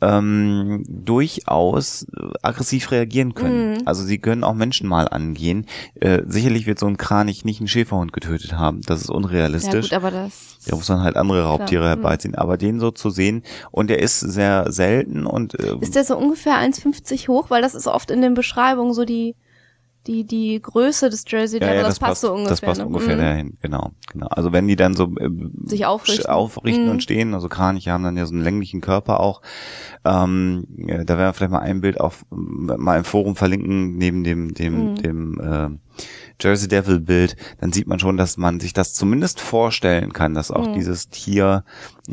ähm, 0.00 0.84
durchaus 0.88 2.06
aggressiv 2.42 2.90
reagieren 2.90 3.34
können. 3.34 3.72
Mhm. 3.74 3.82
Also 3.86 4.02
sie 4.04 4.18
können 4.18 4.44
auch 4.44 4.54
Menschen 4.54 4.88
mal 4.88 5.08
angehen. 5.08 5.66
Äh, 6.00 6.22
sicherlich 6.26 6.66
wird 6.66 6.78
so 6.78 6.86
ein 6.86 6.96
Kranich 6.96 7.44
nicht 7.44 7.60
einen 7.60 7.68
Schäferhund 7.68 8.12
getötet 8.12 8.52
haben. 8.54 8.80
Das 8.86 9.00
ist 9.00 9.08
Ja 9.08 9.14
unrealistisch. 9.14 9.90
gut, 9.90 9.92
aber 9.92 10.10
das. 10.10 10.53
Da 10.66 10.76
muss 10.76 10.88
man 10.88 11.02
halt 11.02 11.16
andere 11.16 11.44
Raubtiere. 11.44 11.82
Mhm. 11.84 11.88
herbeiziehen. 11.88 12.34
Aber 12.34 12.56
den 12.56 12.80
so 12.80 12.90
zu 12.90 13.10
sehen 13.10 13.42
und 13.70 13.90
der 13.90 14.00
ist 14.00 14.20
sehr 14.20 14.70
selten 14.72 15.26
und 15.26 15.58
äh, 15.58 15.76
Ist 15.80 15.94
der 15.94 16.04
so 16.04 16.16
ungefähr 16.16 16.54
1,50 16.54 17.28
hoch? 17.28 17.50
Weil 17.50 17.62
das 17.62 17.74
ist 17.74 17.86
oft 17.86 18.10
in 18.10 18.22
den 18.22 18.34
Beschreibungen 18.34 18.94
so 18.94 19.04
die, 19.04 19.34
die, 20.06 20.24
die 20.24 20.60
Größe 20.60 21.08
des 21.10 21.24
Jersey 21.26 21.60
Devil. 21.60 21.82
das, 21.82 21.98
passt 21.98 22.20
so 22.20 22.30
ungefähr. 22.32 22.50
Das 22.50 22.60
passt 22.60 22.80
ne? 22.80 22.86
ungefähr 22.86 23.16
Mhm. 23.16 23.20
dahin, 23.20 23.56
genau, 23.62 23.92
genau. 24.12 24.26
Also 24.26 24.52
wenn 24.52 24.68
die 24.68 24.76
dann 24.76 24.94
so 24.94 25.04
äh, 25.18 25.28
Sich 25.64 25.86
aufrichten. 25.86 26.26
aufrichten 26.26 26.84
Mhm. 26.84 26.90
und 26.90 27.02
stehen, 27.02 27.34
also 27.34 27.48
Kraniche 27.48 27.90
haben 27.92 28.04
dann 28.04 28.16
ja 28.16 28.26
so 28.26 28.34
einen 28.34 28.42
länglichen 28.44 28.80
Körper 28.80 29.20
auch. 29.20 29.40
Ähm, 30.04 30.66
ja, 30.76 31.04
da 31.04 31.16
werden 31.16 31.28
wir 31.28 31.32
vielleicht 31.32 31.52
mal 31.52 31.58
ein 31.60 31.80
Bild 31.80 32.00
auf 32.00 32.24
mal 32.30 32.98
im 32.98 33.04
Forum 33.04 33.36
verlinken 33.36 33.96
neben 33.96 34.24
dem 34.24 34.54
dem 34.54 34.90
Mhm. 34.90 34.94
dem 34.96 35.40
äh, 35.40 35.68
Jersey 36.40 36.68
Devil 36.68 37.00
Bild. 37.00 37.36
Dann 37.60 37.72
sieht 37.72 37.86
man 37.86 37.98
schon, 37.98 38.16
dass 38.16 38.36
man 38.36 38.60
sich 38.60 38.72
das 38.72 38.92
zumindest 38.94 39.40
vorstellen 39.40 40.12
kann, 40.12 40.34
dass 40.34 40.50
auch 40.50 40.66
Mhm. 40.68 40.72
dieses 40.74 41.08
Tier 41.08 41.64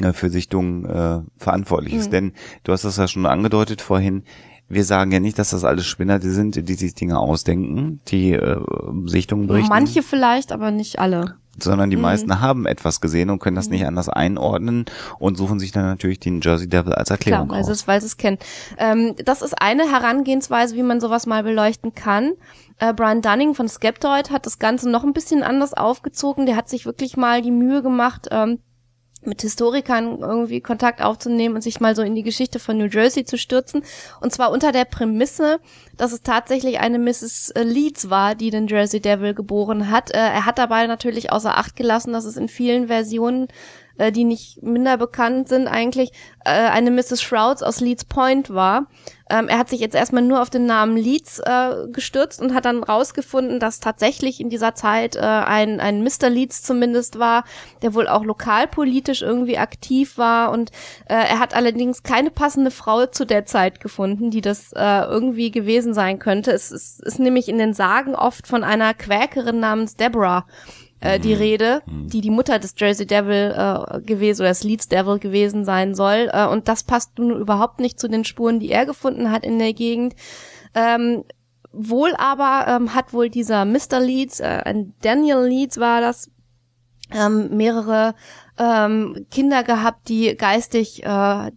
äh, 0.02 0.14
für 0.14 0.30
Sichtungen 0.30 0.86
äh, 0.86 1.22
verantwortlich 1.38 1.94
ist. 1.96 2.08
Mhm. 2.08 2.12
Denn 2.12 2.34
du 2.64 2.72
hast 2.72 2.86
das 2.86 2.98
ja 2.98 3.08
schon 3.08 3.26
angedeutet 3.26 3.82
vorhin. 3.82 4.24
Wir 4.72 4.86
sagen 4.86 5.12
ja 5.12 5.20
nicht, 5.20 5.38
dass 5.38 5.50
das 5.52 5.64
alles 5.64 5.86
Spinner 5.86 6.20
die 6.20 6.30
sind, 6.30 6.56
die 6.68 6.74
sich 6.76 6.96
Dinge 6.96 7.20
ausdenken, 7.20 8.00
die 8.08 8.32
äh, 8.34 8.58
Sichtungen 9.06 9.48
berichten 9.48 9.70
Manche 9.70 10.02
vielleicht, 10.04 10.52
aber 10.52 10.72
nicht 10.72 11.00
alle. 11.00 11.36
sondern 11.60 11.90
die 11.90 11.98
Mhm. 11.98 12.04
meisten 12.04 12.40
haben 12.40 12.66
etwas 12.66 13.02
gesehen 13.02 13.30
und 13.30 13.40
können 13.40 13.58
das 13.58 13.70
nicht 13.70 13.86
anders 13.86 14.08
einordnen 14.08 14.86
und 15.20 15.38
suchen 15.38 15.60
sich 15.60 15.72
dann 15.74 15.84
natürlich 15.84 16.20
den 16.22 16.40
Jersey 16.42 16.70
Devil 16.70 16.94
als 16.94 17.10
Erklärung 17.10 17.50
Klar, 17.50 17.58
weil 17.58 17.64
sie 17.66 17.72
raus. 17.72 17.80
es, 17.82 17.88
weil 17.88 18.00
sie 18.00 18.08
es 18.08 18.16
kennen. 18.18 18.38
Ähm, 18.78 19.16
das 19.26 19.42
ist 19.42 19.62
eine 19.62 19.92
Herangehensweise, 19.92 20.76
wie 20.78 20.84
man 20.84 21.02
sowas 21.02 21.28
mal 21.28 21.44
beleuchten 21.44 21.94
kann. 21.94 22.32
Äh, 22.80 22.94
Brian 22.94 23.22
Dunning 23.22 23.54
von 23.54 23.68
Skeptoid 23.68 24.32
hat 24.32 24.46
das 24.46 24.58
Ganze 24.60 24.90
noch 24.90 25.04
ein 25.04 25.14
bisschen 25.14 25.44
anders 25.44 25.74
aufgezogen. 25.74 26.46
Der 26.46 26.56
hat 26.56 26.70
sich 26.70 26.86
wirklich 26.86 27.18
mal 27.18 27.42
die 27.42 27.52
Mühe 27.52 27.84
gemacht, 27.84 28.30
ähm, 28.32 28.60
mit 29.24 29.42
Historikern 29.42 30.20
irgendwie 30.20 30.62
Kontakt 30.62 31.02
aufzunehmen 31.02 31.56
und 31.56 31.62
sich 31.62 31.80
mal 31.80 31.96
so 31.96 32.02
in 32.02 32.16
die 32.16 32.24
Geschichte 32.24 32.60
von 32.60 32.78
New 32.78 32.86
Jersey 32.86 33.24
zu 33.26 33.38
stürzen. 33.38 33.84
Und 34.20 34.34
zwar 34.34 34.52
unter 34.52 34.72
der 34.72 34.86
Prämisse, 34.86 35.60
dass 35.98 36.12
es 36.12 36.22
tatsächlich 36.22 36.80
eine 36.80 37.00
Mrs. 37.00 37.54
Leeds 37.56 38.10
war, 38.10 38.36
die 38.36 38.50
den 38.50 38.68
Jersey 38.68 39.00
Devil 39.00 39.34
geboren 39.34 39.92
hat. 39.92 40.12
Äh, 40.12 40.18
er 40.18 40.46
hat 40.46 40.58
dabei 40.58 40.88
natürlich 40.88 41.32
außer 41.32 41.58
Acht 41.58 41.76
gelassen, 41.76 42.14
dass 42.14 42.26
es 42.26 42.38
in 42.38 42.48
vielen 42.48 42.88
Versionen 42.88 43.48
äh, 43.98 44.12
die 44.12 44.24
nicht 44.24 44.64
minder 44.64 44.98
bekannt 44.98 45.48
sind 45.48 45.68
eigentlich, 45.68 46.12
äh, 46.44 46.50
eine 46.50 46.92
Mrs. 46.92 47.22
Shrouds 47.22 47.62
aus 47.62 47.82
Leeds 47.82 48.06
Point 48.06 48.50
war. 48.50 48.88
Ähm, 49.32 49.48
er 49.48 49.58
hat 49.58 49.70
sich 49.70 49.80
jetzt 49.80 49.96
erstmal 49.96 50.24
nur 50.24 50.42
auf 50.42 50.50
den 50.50 50.66
Namen 50.66 50.98
Leeds 50.98 51.40
äh, 51.40 51.88
gestürzt 51.92 52.42
und 52.42 52.54
hat 52.54 52.66
dann 52.66 52.84
rausgefunden, 52.84 53.60
dass 53.60 53.80
tatsächlich 53.80 54.40
in 54.42 54.50
dieser 54.50 54.76
Zeit 54.76 55.16
äh, 55.16 55.20
ein, 55.20 55.80
ein 55.80 56.04
Mr. 56.04 56.30
Leeds 56.30 56.64
zumindest 56.64 57.18
war, 57.18 57.46
der 57.82 57.94
wohl 57.94 58.08
auch 58.08 58.26
lokalpolitisch 58.26 59.22
irgendwie 59.22 59.58
aktiv 59.58 60.18
war 60.18 60.52
und 60.52 60.72
äh, 61.06 61.14
er 61.16 61.40
hat 61.40 61.54
allerdings 61.54 62.04
keine 62.04 62.30
passende 62.30 62.72
Frau 62.72 63.06
zu 63.06 63.26
der 63.26 63.46
Zeit 63.46 63.80
gefunden, 63.80 64.32
die 64.32 64.42
das 64.42 64.74
äh, 64.74 65.02
irgendwie 65.04 65.52
gewesen 65.52 65.94
sein 65.94 66.20
könnte. 66.20 66.52
Es 66.52 66.72
ist, 66.72 67.02
ist 67.02 67.20
nämlich 67.20 67.48
in 67.48 67.58
den 67.58 67.74
Sagen 67.74 68.16
oft 68.16 68.48
von 68.48 68.64
einer 68.64 68.94
Quäkerin 68.94 69.60
namens 69.60 69.96
Deborah 69.96 70.46
äh, 71.02 71.20
die 71.20 71.34
Rede, 71.34 71.82
die 71.88 72.22
die 72.22 72.30
Mutter 72.30 72.60
des 72.60 72.76
Jersey 72.78 73.06
Devil 73.06 73.54
äh, 73.56 74.02
gewesen 74.02 74.42
oder 74.42 74.50
des 74.50 74.64
Leeds 74.64 74.88
Devil 74.88 75.20
gewesen 75.20 75.66
sein 75.66 75.96
soll. 75.96 76.30
Äh, 76.32 76.48
und 76.48 76.68
das 76.68 76.84
passt 76.84 77.18
nun 77.20 77.32
überhaupt 77.32 77.80
nicht 77.80 78.00
zu 78.00 78.08
den 78.08 78.24
Spuren, 78.24 78.60
die 78.60 78.72
er 78.72 78.86
gefunden 78.86 79.32
hat 79.32 79.44
in 79.44 79.60
der 79.60 79.74
Gegend. 79.74 80.16
Ähm, 80.74 81.24
wohl 81.74 82.14
aber 82.18 82.66
ähm, 82.68 82.94
hat 82.94 83.14
wohl 83.14 83.30
dieser 83.30 83.66
Mr. 83.66 84.00
Leeds, 84.00 84.40
äh, 84.40 84.62
ein 84.64 84.94
Daniel 85.02 85.44
Leeds 85.46 85.80
war 85.80 86.02
das, 86.02 86.30
ähm, 87.14 87.56
mehrere 87.58 88.16
ähm, 88.58 89.26
Kinder 89.32 89.64
gehabt, 89.64 90.08
die 90.08 90.36
geistig 90.38 91.04
äh, 91.04 91.52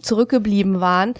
zurückgeblieben 0.00 0.80
waren. 0.80 1.14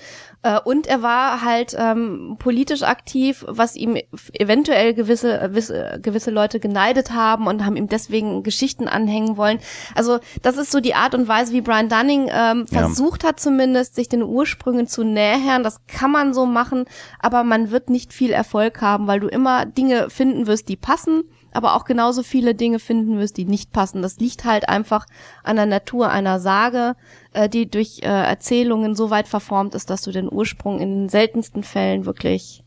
Äh, 0.49 0.61
und 0.65 0.87
er 0.87 1.03
war 1.03 1.45
halt 1.45 1.77
ähm, 1.79 2.37
politisch 2.39 2.83
aktiv, 2.83 3.45
was 3.47 3.77
ihm 3.77 3.99
eventuell 4.33 4.95
gewisse, 4.95 5.39
äh, 5.39 5.55
wisse, 5.55 5.99
gewisse 6.03 6.31
Leute 6.31 6.59
geneidet 6.59 7.13
haben 7.13 7.47
und 7.47 7.65
haben 7.67 7.77
ihm 7.77 7.89
deswegen 7.89 8.43
Geschichten 8.43 8.89
anhängen 8.89 9.37
wollen. 9.37 9.59
Also 9.95 10.21
das 10.43 10.57
ist 10.57 10.71
so 10.71 10.81
die 10.81 10.95
Art 10.95 11.15
und 11.15 11.29
Weise, 11.29 11.53
wie 11.53 11.61
Brian 11.61 11.91
Dunning 11.91 12.31
ähm, 12.33 12.65
Ja. 12.71 12.81
versucht 12.83 13.25
hat 13.25 13.41
zumindest, 13.41 13.95
sich 13.95 14.09
den 14.09 14.23
Ursprüngen 14.23 14.87
zu 14.87 15.05
nähern. 15.05 15.63
Das 15.63 15.87
kann 15.87 16.11
man 16.11 16.33
so 16.33 16.47
machen, 16.47 16.87
aber 17.19 17.45
man 17.45 17.71
wird 17.71 17.91
nicht 17.91 18.15
viel 18.15 18.31
Erfolg 18.31 18.81
haben, 18.81 19.07
weil 19.07 19.21
du 19.21 19.29
immer 19.29 19.67
Dinge 19.67 20.09
finden 20.09 20.47
wirst, 20.47 20.69
die 20.69 20.77
passen 20.77 21.25
aber 21.53 21.75
auch 21.75 21.85
genauso 21.85 22.23
viele 22.23 22.55
Dinge 22.55 22.79
finden 22.79 23.19
wirst, 23.19 23.37
die 23.37 23.45
nicht 23.45 23.73
passen. 23.73 24.03
Das 24.03 24.19
liegt 24.19 24.45
halt 24.45 24.69
einfach 24.69 25.07
an 25.43 25.57
der 25.57 25.67
Natur 25.67 26.11
einer 26.11 26.41
Sage, 26.41 26.95
äh, 27.33 27.49
die 27.49 27.71
durch 27.71 28.01
äh, 28.03 28.07
Erzählungen 28.07 28.95
so 28.95 29.11
weit 29.11 29.29
verformt 29.29 29.75
ist, 29.75 29.91
dass 29.91 30.03
du 30.03 30.13
den 30.13 30.31
Ursprung 30.31 30.81
in 30.81 30.95
den 30.95 31.09
seltensten 31.09 31.63
Fällen 31.63 32.07
wirklich 32.07 32.65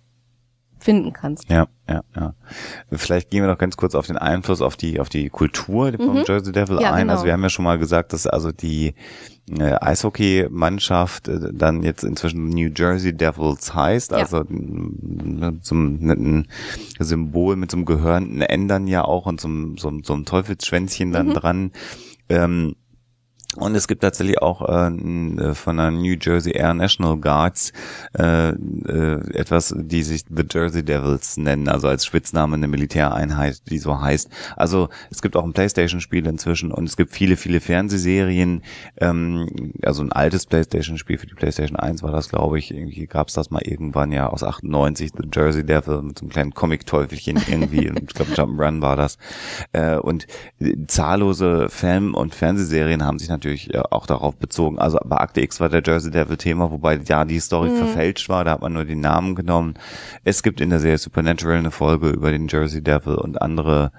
finden 0.81 1.13
kannst. 1.13 1.49
Ja, 1.49 1.67
ja, 1.87 2.01
ja. 2.15 2.33
Vielleicht 2.91 3.29
gehen 3.29 3.43
wir 3.43 3.49
noch 3.49 3.57
ganz 3.57 3.77
kurz 3.77 3.95
auf 3.95 4.07
den 4.07 4.17
Einfluss 4.17 4.61
auf 4.61 4.75
die 4.75 4.99
auf 4.99 5.09
die 5.09 5.29
Kultur 5.29 5.91
vom 5.97 6.17
Mhm. 6.19 6.23
Jersey 6.27 6.51
Devil 6.51 6.79
Ja, 6.81 6.91
ein. 6.93 7.01
genau. 7.03 7.13
Also 7.13 7.25
wir 7.25 7.33
haben 7.33 7.43
ja 7.43 7.49
schon 7.49 7.63
mal 7.65 7.77
gesagt, 7.77 8.13
dass 8.13 8.25
also 8.27 8.51
die 8.51 8.95
äh, 9.59 9.75
Eishockey-Mannschaft 9.79 11.27
äh, 11.27 11.39
dann 11.53 11.83
jetzt 11.83 12.03
inzwischen 12.03 12.49
New 12.49 12.69
Jersey 12.75 13.13
Devils 13.15 13.73
heißt, 13.75 14.11
Ja. 14.11 14.17
also 14.19 14.43
zum 15.61 15.99
einem 16.01 16.45
Symbol 16.99 17.55
mit 17.55 17.71
so 17.71 17.77
einem 17.77 17.85
gehörnten 17.85 18.41
Ändern 18.41 18.87
ja 18.87 19.03
auch 19.03 19.25
und 19.25 19.39
so, 19.41 19.49
so, 19.77 19.91
so 20.03 20.13
einem 20.13 20.25
Teufelsschwänzchen 20.25 21.11
dann 21.11 21.27
Mhm. 21.27 21.33
dran. 21.33 21.71
Ähm, 22.29 22.75
und 23.57 23.75
es 23.75 23.89
gibt 23.89 24.01
tatsächlich 24.01 24.41
auch 24.41 24.61
äh, 24.61 24.87
äh, 24.87 25.53
von 25.53 25.75
der 25.75 25.91
New 25.91 26.15
Jersey 26.19 26.53
Air 26.53 26.73
National 26.73 27.17
Guards 27.17 27.73
äh, 28.17 28.49
äh, 28.51 29.33
etwas, 29.33 29.75
die 29.77 30.03
sich 30.03 30.23
The 30.29 30.45
Jersey 30.49 30.85
Devils 30.85 31.35
nennen, 31.35 31.67
also 31.67 31.89
als 31.89 32.05
Spitzname 32.05 32.55
eine 32.55 32.69
Militäreinheit, 32.69 33.69
die 33.69 33.77
so 33.77 33.99
heißt. 33.99 34.29
Also 34.55 34.87
es 35.09 35.21
gibt 35.21 35.35
auch 35.35 35.43
ein 35.43 35.51
Playstation-Spiel 35.51 36.25
inzwischen 36.27 36.71
und 36.71 36.85
es 36.85 36.95
gibt 36.95 37.11
viele, 37.11 37.35
viele 37.35 37.59
Fernsehserien. 37.59 38.63
Ähm, 38.97 39.73
also 39.83 40.01
ein 40.01 40.13
altes 40.13 40.45
Playstation-Spiel 40.45 41.17
für 41.17 41.27
die 41.27 41.35
Playstation 41.35 41.77
1 41.77 42.03
war 42.03 42.11
das, 42.11 42.29
glaube 42.29 42.57
ich. 42.57 42.73
Irgendwie 42.73 43.05
gab 43.05 43.27
es 43.27 43.33
das 43.33 43.51
mal 43.51 43.63
irgendwann 43.63 44.13
ja 44.13 44.27
aus 44.27 44.43
98, 44.43 45.11
The 45.17 45.27
Jersey 45.33 45.65
Devil 45.65 46.01
mit 46.03 46.19
so 46.19 46.23
einem 46.23 46.31
kleinen 46.31 46.53
Comic-Teufelchen 46.53 47.41
irgendwie. 47.49 47.89
und 47.89 48.03
ich 48.03 48.15
glaube, 48.15 48.31
Jump'n'Run 48.31 48.81
war 48.81 48.95
das. 48.95 49.17
Äh, 49.73 49.97
und 49.97 50.25
äh, 50.61 50.73
zahllose 50.87 51.67
Film- 51.67 52.13
und 52.13 52.33
Fernsehserien 52.33 53.03
haben 53.03 53.19
sich 53.19 53.27
natürlich 53.27 53.40
äh, 53.49 53.79
auch 53.89 54.05
darauf 54.05 54.35
bezogen. 54.37 54.79
Also 54.79 54.99
bei 55.03 55.17
Akte 55.17 55.41
X 55.41 55.59
war 55.59 55.69
der 55.69 55.81
Jersey 55.85 56.11
Devil 56.11 56.37
Thema, 56.37 56.71
wobei 56.71 56.97
ja 56.97 57.25
die 57.25 57.39
Story 57.39 57.69
Mhm. 57.69 57.77
verfälscht 57.77 58.29
war, 58.29 58.43
da 58.43 58.51
hat 58.51 58.61
man 58.61 58.73
nur 58.73 58.85
den 58.85 59.01
Namen 59.01 59.35
genommen. 59.35 59.75
Es 60.23 60.43
gibt 60.43 60.61
in 60.61 60.69
der 60.69 60.79
Serie 60.79 60.97
Supernatural 60.97 61.57
eine 61.57 61.71
Folge 61.71 62.09
über 62.09 62.31
den 62.31 62.47
Jersey 62.47 62.81
Devil 62.83 63.15
und 63.15 63.41
andere 63.41 63.91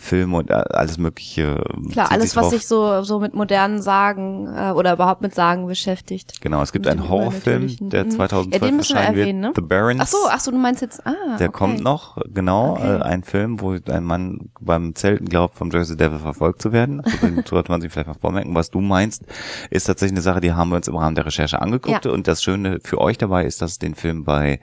Filme 0.00 0.38
und 0.38 0.50
äh, 0.50 0.54
alles 0.54 0.98
mögliche. 0.98 1.62
Klar, 1.92 2.06
zieht 2.06 2.12
alles, 2.12 2.34
was 2.36 2.50
sich 2.50 2.66
so, 2.66 3.02
so 3.02 3.20
mit 3.20 3.34
modernen 3.34 3.82
Sagen 3.82 4.48
äh, 4.52 4.70
oder 4.72 4.94
überhaupt 4.94 5.20
mit 5.20 5.34
Sagen 5.34 5.66
beschäftigt. 5.66 6.40
Genau, 6.40 6.62
es 6.62 6.72
gibt 6.72 6.86
einen 6.86 7.08
Horrorfilm, 7.08 7.76
der 7.90 8.04
Mhm. 8.06 8.10
2012 8.10 8.52
Ja, 8.62 8.68
den 8.68 8.76
müssen 8.76 8.96
wir 8.96 9.02
erwähnen, 9.02 9.42
wird. 9.42 9.56
ne? 9.56 9.62
The 9.62 9.68
Barons. 9.68 10.00
Ach 10.02 10.06
so, 10.06 10.16
ach 10.30 10.40
so, 10.40 10.50
du 10.50 10.56
meinst 10.58 10.80
jetzt, 10.80 11.06
ah, 11.06 11.12
Der 11.38 11.48
okay. 11.50 11.58
kommt 11.58 11.80
noch, 11.82 12.16
genau, 12.32 12.72
Okay. 12.72 12.96
äh, 12.96 13.02
ein 13.02 13.22
Film, 13.22 13.60
wo 13.60 13.72
ein 13.88 14.04
Mann 14.04 14.50
beim 14.60 14.94
Zelten 14.94 15.26
glaubt, 15.28 15.56
vom 15.56 15.70
Jersey 15.70 15.96
Devil 15.96 16.18
verfolgt 16.18 16.62
zu 16.62 16.72
werden. 16.72 17.00
Also, 17.02 17.18
sollte 17.48 17.70
man 17.70 17.80
sich 17.82 17.92
vielleicht 17.92 18.08
mal 18.08 18.14
vormerken. 18.20 18.54
Was 18.54 18.70
du 18.70 18.80
meinst, 18.80 19.24
ist 19.68 19.84
tatsächlich 19.84 20.14
eine 20.14 20.22
Sache, 20.22 20.40
die 20.40 20.52
haben 20.52 20.70
wir 20.70 20.76
uns 20.76 20.88
im 20.88 20.96
Rahmen 20.96 21.14
der 21.14 21.26
Recherche 21.26 21.60
angeguckt. 21.60 22.06
Ja. 22.06 22.10
Und 22.10 22.26
das 22.26 22.42
Schöne 22.42 22.78
für 22.82 22.98
euch 22.98 23.18
dabei 23.18 23.44
ist, 23.44 23.60
dass 23.60 23.72
es 23.72 23.78
den 23.78 23.94
Film 23.94 24.24
bei 24.24 24.60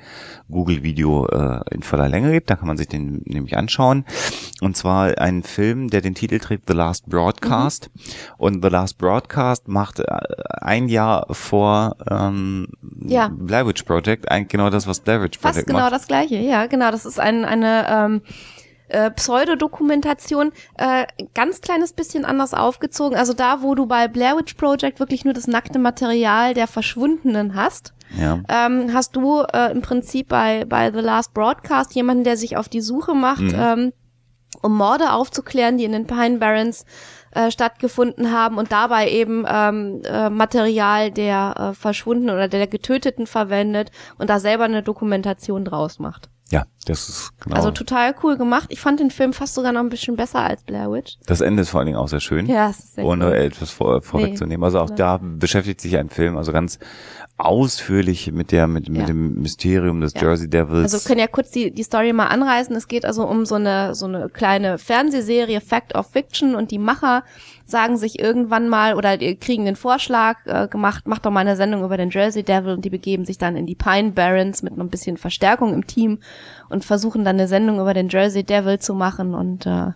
Google 0.49 0.81
Video 0.83 1.27
äh, 1.27 1.59
in 1.71 1.83
voller 1.83 2.09
Länge 2.09 2.31
gibt. 2.31 2.49
Da 2.49 2.55
kann 2.55 2.67
man 2.67 2.77
sich 2.77 2.87
den 2.87 3.21
nämlich 3.25 3.55
anschauen. 3.55 4.05
Und 4.61 4.75
zwar 4.75 5.17
ein 5.19 5.43
Film, 5.43 5.89
der 5.89 6.01
den 6.01 6.15
Titel 6.15 6.39
trägt 6.39 6.67
The 6.67 6.73
Last 6.73 7.07
Broadcast. 7.07 7.91
Mhm. 7.93 8.01
Und 8.37 8.63
The 8.63 8.69
Last 8.69 8.97
Broadcast 8.97 9.67
macht 9.67 9.99
äh, 9.99 10.05
ein 10.61 10.87
Jahr 10.87 11.27
vor 11.31 11.95
ähm, 12.09 12.67
Ja. 13.05 13.29
Blair 13.31 13.67
Witch 13.67 13.83
Project, 13.83 14.31
eigentlich 14.31 14.47
genau 14.49 14.69
das, 14.71 14.87
was 14.87 14.99
Blair 15.01 15.21
Witch 15.21 15.37
Fast 15.37 15.53
Project 15.53 15.67
genau 15.67 15.79
macht. 15.81 15.93
das 15.93 16.07
gleiche, 16.07 16.37
ja, 16.37 16.65
genau. 16.65 16.89
Das 16.89 17.05
ist 17.05 17.19
ein, 17.19 17.45
eine 17.45 17.85
ähm, 17.87 18.21
äh, 18.87 19.11
Pseudodokumentation, 19.11 20.51
äh, 20.77 21.05
ganz 21.33 21.61
kleines 21.61 21.93
bisschen 21.93 22.25
anders 22.25 22.53
aufgezogen. 22.53 23.17
Also 23.17 23.33
da, 23.33 23.61
wo 23.61 23.75
du 23.75 23.85
bei 23.85 24.07
Blair 24.07 24.37
Witch 24.37 24.55
Project 24.55 24.99
wirklich 24.99 25.25
nur 25.25 25.33
das 25.33 25.47
nackte 25.47 25.77
Material 25.79 26.53
der 26.53 26.67
Verschwundenen 26.67 27.53
hast, 27.55 27.93
Ja. 28.17 28.39
ähm, 28.49 28.91
hast 28.93 29.15
du 29.15 29.41
äh, 29.53 29.71
im 29.71 29.81
Prinzip 29.81 30.29
bei, 30.29 30.65
bei 30.65 30.91
The 30.91 30.99
Last 30.99 31.33
Broadcast 31.33 31.93
jemanden, 31.95 32.23
der 32.23 32.37
sich 32.37 32.57
auf 32.57 32.69
die 32.69 32.81
Suche 32.81 33.13
macht, 33.13 33.41
Mhm. 33.41 33.55
ähm, 33.55 33.93
um 34.61 34.75
Morde 34.75 35.11
aufzuklären, 35.11 35.77
die 35.77 35.85
in 35.85 35.91
den 35.91 36.07
Pine 36.07 36.37
Barrens 36.37 36.85
äh, 37.31 37.51
stattgefunden 37.51 38.31
haben 38.31 38.57
und 38.57 38.71
dabei 38.71 39.09
eben 39.09 39.45
ähm, 39.47 40.01
äh, 40.05 40.29
Material 40.29 41.11
der 41.11 41.55
äh, 41.57 41.73
Verschwundenen 41.73 42.33
oder 42.33 42.47
der 42.47 42.67
Getöteten 42.67 43.27
verwendet 43.27 43.91
und 44.17 44.29
da 44.29 44.39
selber 44.39 44.63
eine 44.63 44.83
Dokumentation 44.83 45.65
draus 45.65 45.99
macht. 45.99 46.29
Ja, 46.49 46.65
das 46.85 47.09
ist 47.09 47.31
genau. 47.41 47.57
Also 47.57 47.71
total 47.71 48.15
cool 48.23 48.37
gemacht. 48.37 48.67
Ich 48.69 48.79
fand 48.79 49.01
den 49.01 49.11
Film 49.11 49.33
fast 49.33 49.53
sogar 49.53 49.73
noch 49.73 49.81
ein 49.81 49.89
bisschen 49.89 50.15
besser 50.15 50.39
als 50.39 50.63
Blair 50.63 50.89
Witch. 50.89 51.17
das 51.25 51.41
Ende 51.41 51.63
ist 51.63 51.69
vor 51.71 51.81
allen 51.81 51.87
Dingen 51.87 51.97
auch 51.97 52.07
sehr 52.07 52.21
schön. 52.21 52.45
Ja, 52.45 52.69
es 52.69 52.79
ist 52.79 52.95
sehr 52.95 53.05
ohne 53.05 53.27
cool. 53.27 53.33
etwas 53.33 53.71
vor, 53.71 54.01
vorwegzunehmen. 54.01 54.63
Also 54.63 54.79
auch 54.79 54.89
da 54.89 55.19
beschäftigt 55.21 55.81
sich 55.81 55.97
ein 55.97 56.09
Film 56.09 56.37
also 56.37 56.53
ganz 56.53 56.79
ausführlich 57.37 58.31
mit 58.31 58.51
der 58.51 58.67
mit, 58.67 58.89
mit 58.89 59.01
Ja. 59.01 59.05
dem 59.05 59.35
Mysterium 59.41 60.01
des 60.01 60.13
Ja. 60.15 60.21
Jersey 60.23 60.49
Devils. 60.49 60.91
Also 60.93 61.07
können 61.07 61.19
ja 61.19 61.27
kurz 61.27 61.51
die, 61.51 61.69
die 61.71 61.83
Story 61.83 62.11
mal 62.11 62.27
anreißen. 62.27 62.75
Es 62.75 62.87
geht 62.87 63.05
also 63.05 63.27
um 63.27 63.45
so 63.45 63.55
eine, 63.55 63.93
so 63.93 64.07
eine 64.07 64.27
kleine 64.29 64.77
Fernsehserie, 64.79 65.61
Fact 65.61 65.93
of 65.95 66.07
Fiction, 66.07 66.55
und 66.55 66.71
die 66.71 66.79
Macher 66.79 67.23
sagen 67.65 67.97
sich 67.97 68.17
irgendwann 68.19 68.69
mal 68.69 68.95
oder 68.95 69.17
die 69.17 69.35
kriegen 69.35 69.65
den 69.65 69.75
Vorschlag 69.75 70.37
äh, 70.45 70.67
gemacht, 70.67 71.05
macht 71.07 71.25
doch 71.25 71.31
mal 71.31 71.41
eine 71.41 71.55
Sendung 71.55 71.83
über 71.83 71.97
den 71.97 72.09
Jersey 72.09 72.41
Devil 72.43 72.73
und 72.73 72.85
die 72.85 72.89
begeben 72.89 73.25
sich 73.25 73.37
dann 73.37 73.55
in 73.55 73.65
die 73.67 73.75
Pine 73.75 74.11
Barrens 74.11 74.63
mit 74.63 74.75
noch 74.75 74.85
ein 74.85 74.89
bisschen 74.89 75.17
Verstärkung 75.17 75.73
im 75.73 75.85
Team 75.85 76.19
und 76.69 76.85
versuchen 76.85 77.23
dann 77.23 77.35
eine 77.35 77.47
Sendung 77.47 77.79
über 77.79 77.93
den 77.93 78.09
Jersey 78.09 78.43
Devil 78.43 78.79
zu 78.79 78.95
machen 78.95 79.35
und 79.35 79.65
äh, 79.65 79.91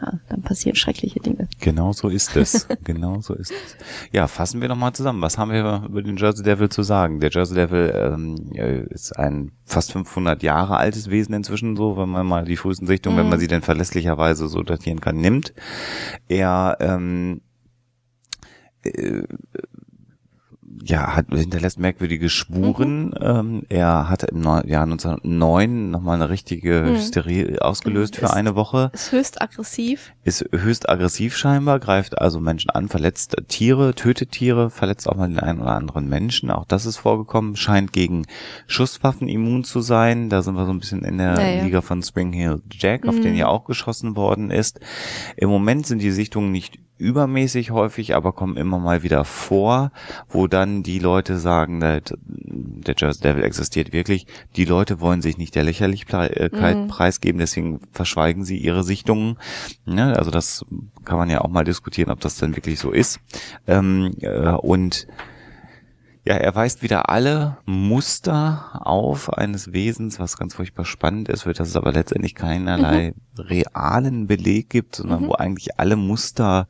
ja, 0.00 0.20
dann 0.28 0.42
passieren 0.42 0.76
schreckliche 0.76 1.20
Dinge. 1.20 1.48
Genau 1.60 1.92
so 1.92 2.08
ist 2.08 2.36
es. 2.36 2.68
genau 2.84 3.20
so 3.20 3.34
ist 3.34 3.50
es. 3.50 3.76
Ja, 4.12 4.28
fassen 4.28 4.60
wir 4.60 4.68
nochmal 4.68 4.92
zusammen. 4.92 5.22
Was 5.22 5.38
haben 5.38 5.50
wir 5.52 5.84
über 5.88 6.02
den 6.02 6.16
Jersey 6.16 6.44
Devil 6.44 6.68
zu 6.68 6.82
sagen? 6.82 7.20
Der 7.20 7.30
Jersey 7.30 7.54
Devil 7.54 7.92
ähm, 7.94 8.52
äh, 8.54 8.82
ist 8.92 9.16
ein 9.18 9.52
fast 9.64 9.92
500 9.92 10.42
Jahre 10.42 10.76
altes 10.76 11.10
Wesen 11.10 11.34
inzwischen 11.34 11.76
so, 11.76 11.96
wenn 11.96 12.08
man 12.08 12.26
mal 12.26 12.44
die 12.44 12.56
frühesten 12.56 12.86
Sichtungen, 12.86 13.18
wenn 13.18 13.28
man 13.28 13.40
sie 13.40 13.48
denn 13.48 13.62
verlässlicherweise 13.62 14.48
so 14.48 14.62
datieren 14.62 15.00
kann, 15.00 15.16
nimmt. 15.16 15.54
Er 16.28 16.76
ähm, 16.80 17.40
äh, 18.82 19.22
ja, 20.88 21.16
hat, 21.16 21.26
hinterlässt 21.32 21.78
merkwürdige 21.78 22.28
Spuren. 22.28 23.14
Ähm, 23.20 23.62
er 23.68 24.08
hatte 24.08 24.26
im 24.26 24.42
Jahr 24.42 24.84
1909 24.84 25.90
nochmal 25.90 26.14
eine 26.16 26.28
richtige 26.30 26.82
Mhm. 26.82 26.94
Hysterie 26.96 27.58
ausgelöst 27.60 28.16
für 28.16 28.26
Ist- 28.26 28.30
eine 28.32 28.54
Woche 28.54 28.90
Ist 28.92 29.12
höchst 29.12 29.42
aggressiv. 29.42 30.12
ist 30.24 30.44
höchst 30.52 30.88
aggressiv 30.88 31.36
scheinbar, 31.36 31.80
greift 31.80 32.18
also 32.20 32.40
Menschen 32.40 32.70
an, 32.70 32.88
verletzt 32.88 33.36
Tiere, 33.48 33.94
tötet 33.94 34.32
Tiere, 34.32 34.70
verletzt 34.70 35.08
auch 35.08 35.16
mal 35.16 35.28
den 35.28 35.40
einen 35.40 35.60
oder 35.60 35.72
anderen 35.74 36.08
Menschen. 36.08 36.50
Auch 36.50 36.64
das 36.64 36.86
ist 36.86 36.96
vorgekommen, 36.98 37.56
scheint 37.56 37.92
gegen 37.92 38.26
Schusswaffen 38.66 39.28
immun 39.28 39.64
zu 39.64 39.80
sein. 39.80 40.28
Da 40.30 40.42
sind 40.42 40.54
wir 40.54 40.66
so 40.66 40.72
ein 40.72 40.78
bisschen 40.80 41.02
in 41.04 41.18
der 41.18 41.34
Ja, 41.34 41.48
ja. 41.58 41.62
Liga 41.64 41.80
von 41.80 42.02
Spring 42.02 42.32
Hill 42.32 42.62
Jack, 42.70 43.06
auf 43.06 43.16
Mhm. 43.16 43.22
den 43.22 43.36
ja 43.36 43.48
auch 43.48 43.64
geschossen 43.64 44.16
worden 44.16 44.50
ist. 44.50 44.80
Im 45.36 45.48
Moment 45.48 45.86
sind 45.86 46.00
die 46.02 46.10
Sichtungen 46.10 46.52
nicht 46.52 46.78
übermäßig 46.98 47.70
häufig, 47.70 48.14
aber 48.14 48.32
kommen 48.32 48.56
immer 48.56 48.78
mal 48.78 49.02
wieder 49.02 49.24
vor, 49.24 49.92
wo 50.28 50.46
dann 50.46 50.82
die 50.82 50.98
Leute 50.98 51.38
sagen, 51.38 51.80
der, 51.80 52.00
der 52.00 52.94
Jersey 52.96 53.22
Devil 53.22 53.44
existiert 53.44 53.92
wirklich. 53.92 54.26
Die 54.56 54.64
Leute 54.64 55.00
wollen 55.00 55.22
sich 55.22 55.38
nicht 55.38 55.54
der 55.54 55.64
Lächerlichkeit 55.64 56.52
Mhm. 56.52 56.88
preisgeben, 56.88 57.38
deswegen 57.38 57.80
verschweigen 57.92 58.44
sie 58.44 58.56
ihre 58.58 58.82
Sichtungen. 58.82 59.38
Ne? 59.84 60.16
Also 60.16 60.30
das 60.30 60.64
kann 61.04 61.18
man 61.18 61.30
ja 61.30 61.40
auch 61.42 61.50
mal 61.50 61.64
diskutieren, 61.64 62.10
ob 62.10 62.20
das 62.20 62.36
denn 62.36 62.56
wirklich 62.56 62.78
so 62.78 62.90
ist. 62.90 63.20
Ähm, 63.66 64.12
äh, 64.20 64.50
und 64.50 65.06
ja, 66.26 66.34
er 66.34 66.54
weist 66.54 66.82
wieder 66.82 67.08
alle 67.08 67.58
Muster 67.66 68.80
auf 68.84 69.32
eines 69.32 69.72
Wesens, 69.72 70.18
was 70.18 70.36
ganz 70.36 70.54
furchtbar 70.54 70.84
spannend 70.84 71.28
ist, 71.28 71.42
für 71.44 71.52
das 71.52 71.68
es 71.68 71.76
aber 71.76 71.92
letztendlich 71.92 72.34
keinerlei 72.34 73.14
realen 73.38 74.26
Beleg 74.26 74.68
gibt, 74.70 74.96
sondern 74.96 75.22
Mhm. 75.22 75.28
wo 75.28 75.32
eigentlich 75.34 75.78
alle 75.78 75.96
Muster 75.96 76.66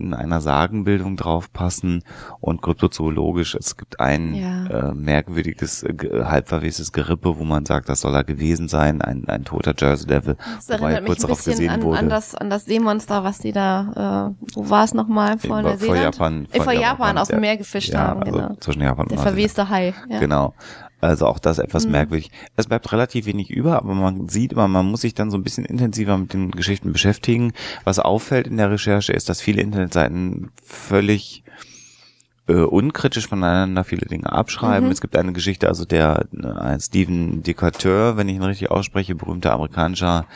einer 0.00 0.40
Sagenbildung 0.40 1.16
draufpassen 1.16 2.02
und 2.40 2.62
kryptozoologisch. 2.62 3.54
Es 3.54 3.76
gibt 3.76 4.00
ein 4.00 4.34
Ja. 4.34 4.66
äh, 4.90 4.94
merkwürdiges, 4.94 5.82
äh, 5.82 5.94
halbverwestes 6.24 6.92
Gerippe, 6.92 7.38
wo 7.38 7.44
man 7.44 7.66
sagt, 7.66 7.88
das 7.88 8.00
soll 8.00 8.14
er 8.14 8.24
gewesen 8.24 8.68
sein, 8.68 9.02
ein, 9.02 9.28
ein 9.28 9.44
toter 9.44 9.74
Jersey 9.78 10.06
Devil, 10.06 10.36
Das 10.56 10.68
wobei 10.68 10.92
erinnert 10.92 11.02
mich 11.02 11.06
kurz 11.08 11.18
ein 11.24 11.28
darauf 11.28 11.44
gesehen 11.44 11.70
an, 11.70 11.82
wurde. 11.82 11.98
an, 11.98 12.08
das, 12.08 12.34
an 12.34 12.48
das 12.50 12.64
Seemonster, 12.64 13.22
was 13.24 13.38
die 13.38 13.52
da, 13.52 14.34
äh, 14.34 14.44
wo 14.56 14.70
war 14.70 14.84
es 14.84 14.94
nochmal? 14.94 15.38
Vor 15.38 15.48
Vor 15.50 15.62
Neuseeland? 15.62 16.02
Japan, 16.02 16.46
Äh, 16.52 16.60
vor 16.60 16.72
Japan, 16.72 16.82
Japan, 16.82 17.18
aus 17.18 17.28
dem. 17.28 17.40
Meer 17.40 17.56
gefischt 17.56 17.90
ja, 17.92 17.98
haben, 18.00 18.22
also 18.22 18.38
genau. 18.38 18.54
zwischen 18.60 18.82
Japan 18.82 19.06
Der 19.08 19.18
und 19.18 19.24
Neuseeland. 19.24 19.36
verweste 19.36 19.68
Hai. 19.68 19.94
Ja. 20.08 20.18
Genau. 20.20 20.54
Also 21.02 21.26
auch 21.26 21.40
das 21.40 21.58
etwas 21.58 21.84
Mhm. 21.84 21.92
merkwürdig. 21.92 22.30
Es 22.56 22.66
bleibt 22.66 22.90
relativ 22.92 23.26
wenig 23.26 23.50
über, 23.50 23.76
aber 23.76 23.94
man 23.94 24.28
sieht 24.28 24.52
immer, 24.52 24.68
man 24.68 24.86
muss 24.86 25.00
sich 25.02 25.14
dann 25.14 25.30
so 25.30 25.36
ein 25.36 25.42
bisschen 25.42 25.64
intensiver 25.64 26.16
mit 26.16 26.32
den 26.32 26.52
Geschichten 26.52 26.92
beschäftigen. 26.92 27.52
Was 27.84 27.98
auffällt 27.98 28.46
in 28.46 28.56
der 28.56 28.70
Recherche 28.70 29.12
ist, 29.12 29.28
dass 29.28 29.40
viele 29.40 29.62
Internetseiten 29.62 30.50
völlig 30.64 31.42
äh, 32.48 32.54
unkritisch 32.54 33.28
voneinander 33.28 33.84
viele 33.84 34.06
Dinge 34.06 34.32
abschreiben. 34.32 34.86
Mhm. 34.86 34.92
Es 34.92 35.00
gibt 35.00 35.16
eine 35.16 35.32
Geschichte, 35.32 35.68
also 35.68 35.84
der 35.84 36.26
äh, 36.32 36.80
Stephen 36.80 37.42
Decatur, 37.42 38.16
wenn 38.16 38.28
ich 38.28 38.36
ihn 38.36 38.42
richtig 38.42 38.70
ausspreche, 38.70 39.14
berühmter 39.14 39.52
amerikanischer 39.52 40.26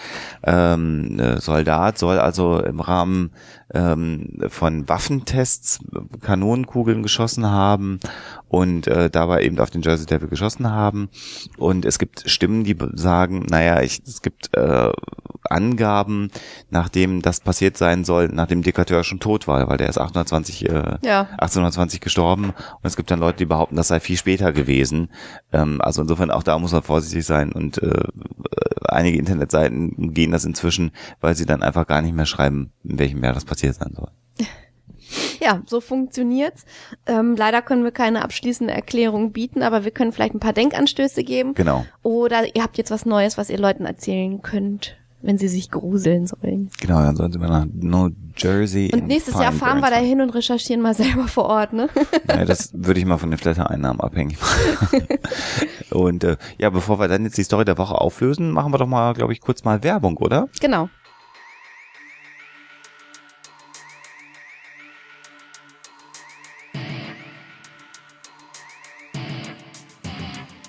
ähm, 0.44 1.18
äh, 1.18 1.40
Soldat, 1.40 1.98
soll 1.98 2.18
also 2.18 2.60
im 2.60 2.80
Rahmen 2.80 3.30
ähm, 3.74 4.38
von 4.48 4.88
Waffentests 4.88 5.80
Kanonenkugeln 6.20 7.02
geschossen 7.02 7.46
haben 7.46 8.00
und 8.48 8.86
äh, 8.86 9.10
dabei 9.10 9.42
eben 9.42 9.58
auf 9.58 9.70
den 9.70 9.82
Jersey 9.82 10.06
Devil 10.06 10.28
geschossen 10.28 10.70
haben. 10.70 11.08
Und 11.58 11.84
es 11.84 11.98
gibt 11.98 12.28
Stimmen, 12.30 12.64
die 12.64 12.76
sagen, 12.94 13.44
naja, 13.48 13.82
ich, 13.82 14.02
es 14.06 14.22
gibt 14.22 14.56
äh, 14.56 14.90
Angaben, 15.50 16.30
nachdem 16.70 17.22
das 17.22 17.40
passiert 17.40 17.76
sein 17.76 18.04
soll, 18.04 18.28
nachdem 18.28 18.62
Decatur 18.62 19.04
schon 19.04 19.20
tot 19.20 19.46
war, 19.46 19.68
weil 19.68 19.76
der 19.76 19.88
ist 19.88 19.98
820, 19.98 20.68
äh, 20.68 20.98
Ja. 21.02 21.28
1820 21.38 22.00
gestorben. 22.00 22.46
Und 22.46 22.84
es 22.84 22.96
gibt 22.96 23.10
dann 23.10 23.20
Leute, 23.20 23.38
die 23.38 23.46
behaupten, 23.46 23.76
das 23.76 23.88
sei 23.88 24.00
viel 24.00 24.16
später 24.16 24.52
gewesen. 24.52 25.10
Ähm, 25.52 25.80
also 25.80 26.02
insofern 26.02 26.30
auch 26.30 26.42
da 26.42 26.58
muss 26.58 26.72
man 26.72 26.82
vorsichtig 26.82 27.24
sein. 27.24 27.52
Und 27.52 27.82
äh, 27.82 28.04
einige 28.88 29.18
Internetseiten 29.18 30.12
gehen 30.14 30.32
das 30.32 30.44
inzwischen, 30.44 30.92
weil 31.20 31.34
sie 31.34 31.46
dann 31.46 31.62
einfach 31.62 31.86
gar 31.86 32.02
nicht 32.02 32.14
mehr 32.14 32.26
schreiben, 32.26 32.72
in 32.84 32.98
welchem 32.98 33.22
Jahr 33.22 33.34
das 33.34 33.44
passiert 33.44 33.55
sein 33.56 33.92
soll. 33.94 34.10
Ja, 35.40 35.62
so 35.66 35.80
funktioniert's. 35.80 36.64
Ähm, 37.06 37.36
leider 37.36 37.62
können 37.62 37.84
wir 37.84 37.92
keine 37.92 38.22
abschließende 38.22 38.72
Erklärung 38.72 39.32
bieten, 39.32 39.62
aber 39.62 39.84
wir 39.84 39.92
können 39.92 40.10
vielleicht 40.10 40.34
ein 40.34 40.40
paar 40.40 40.52
Denkanstöße 40.52 41.22
geben. 41.22 41.54
Genau. 41.54 41.84
Oder 42.02 42.56
ihr 42.56 42.62
habt 42.62 42.76
jetzt 42.78 42.90
was 42.90 43.06
Neues, 43.06 43.38
was 43.38 43.50
ihr 43.50 43.58
Leuten 43.58 43.84
erzählen 43.84 44.42
könnt, 44.42 44.96
wenn 45.22 45.38
sie 45.38 45.46
sich 45.48 45.70
gruseln 45.70 46.26
sollen. 46.26 46.70
Genau, 46.80 47.00
dann 47.00 47.14
sollen 47.14 47.32
sie 47.32 47.38
mal 47.38 47.48
nach 47.48 47.66
New 47.72 48.10
Jersey. 48.36 48.90
Und 48.92 49.06
nächstes 49.06 49.34
Jahr 49.34 49.52
fahren 49.52 49.80
wir 49.80 49.90
da 49.90 49.98
hin 49.98 50.20
und 50.20 50.30
recherchieren 50.30 50.82
mal 50.82 50.94
selber 50.94 51.28
vor 51.28 51.44
Ort, 51.44 51.72
ne? 51.72 51.88
Ja, 52.28 52.44
das 52.44 52.70
würde 52.74 52.98
ich 52.98 53.06
mal 53.06 53.18
von 53.18 53.30
den 53.30 53.38
Flatter-Einnahmen 53.38 54.00
abhängig 54.00 54.38
machen. 54.40 55.06
Und 55.90 56.24
äh, 56.24 56.36
ja, 56.58 56.70
bevor 56.70 56.98
wir 56.98 57.08
dann 57.08 57.24
jetzt 57.24 57.38
die 57.38 57.44
Story 57.44 57.64
der 57.64 57.78
Woche 57.78 57.94
auflösen, 57.94 58.50
machen 58.50 58.72
wir 58.72 58.78
doch 58.78 58.86
mal, 58.86 59.14
glaube 59.14 59.32
ich, 59.32 59.40
kurz 59.40 59.64
mal 59.64 59.82
Werbung, 59.82 60.16
oder? 60.16 60.48
genau. 60.60 60.88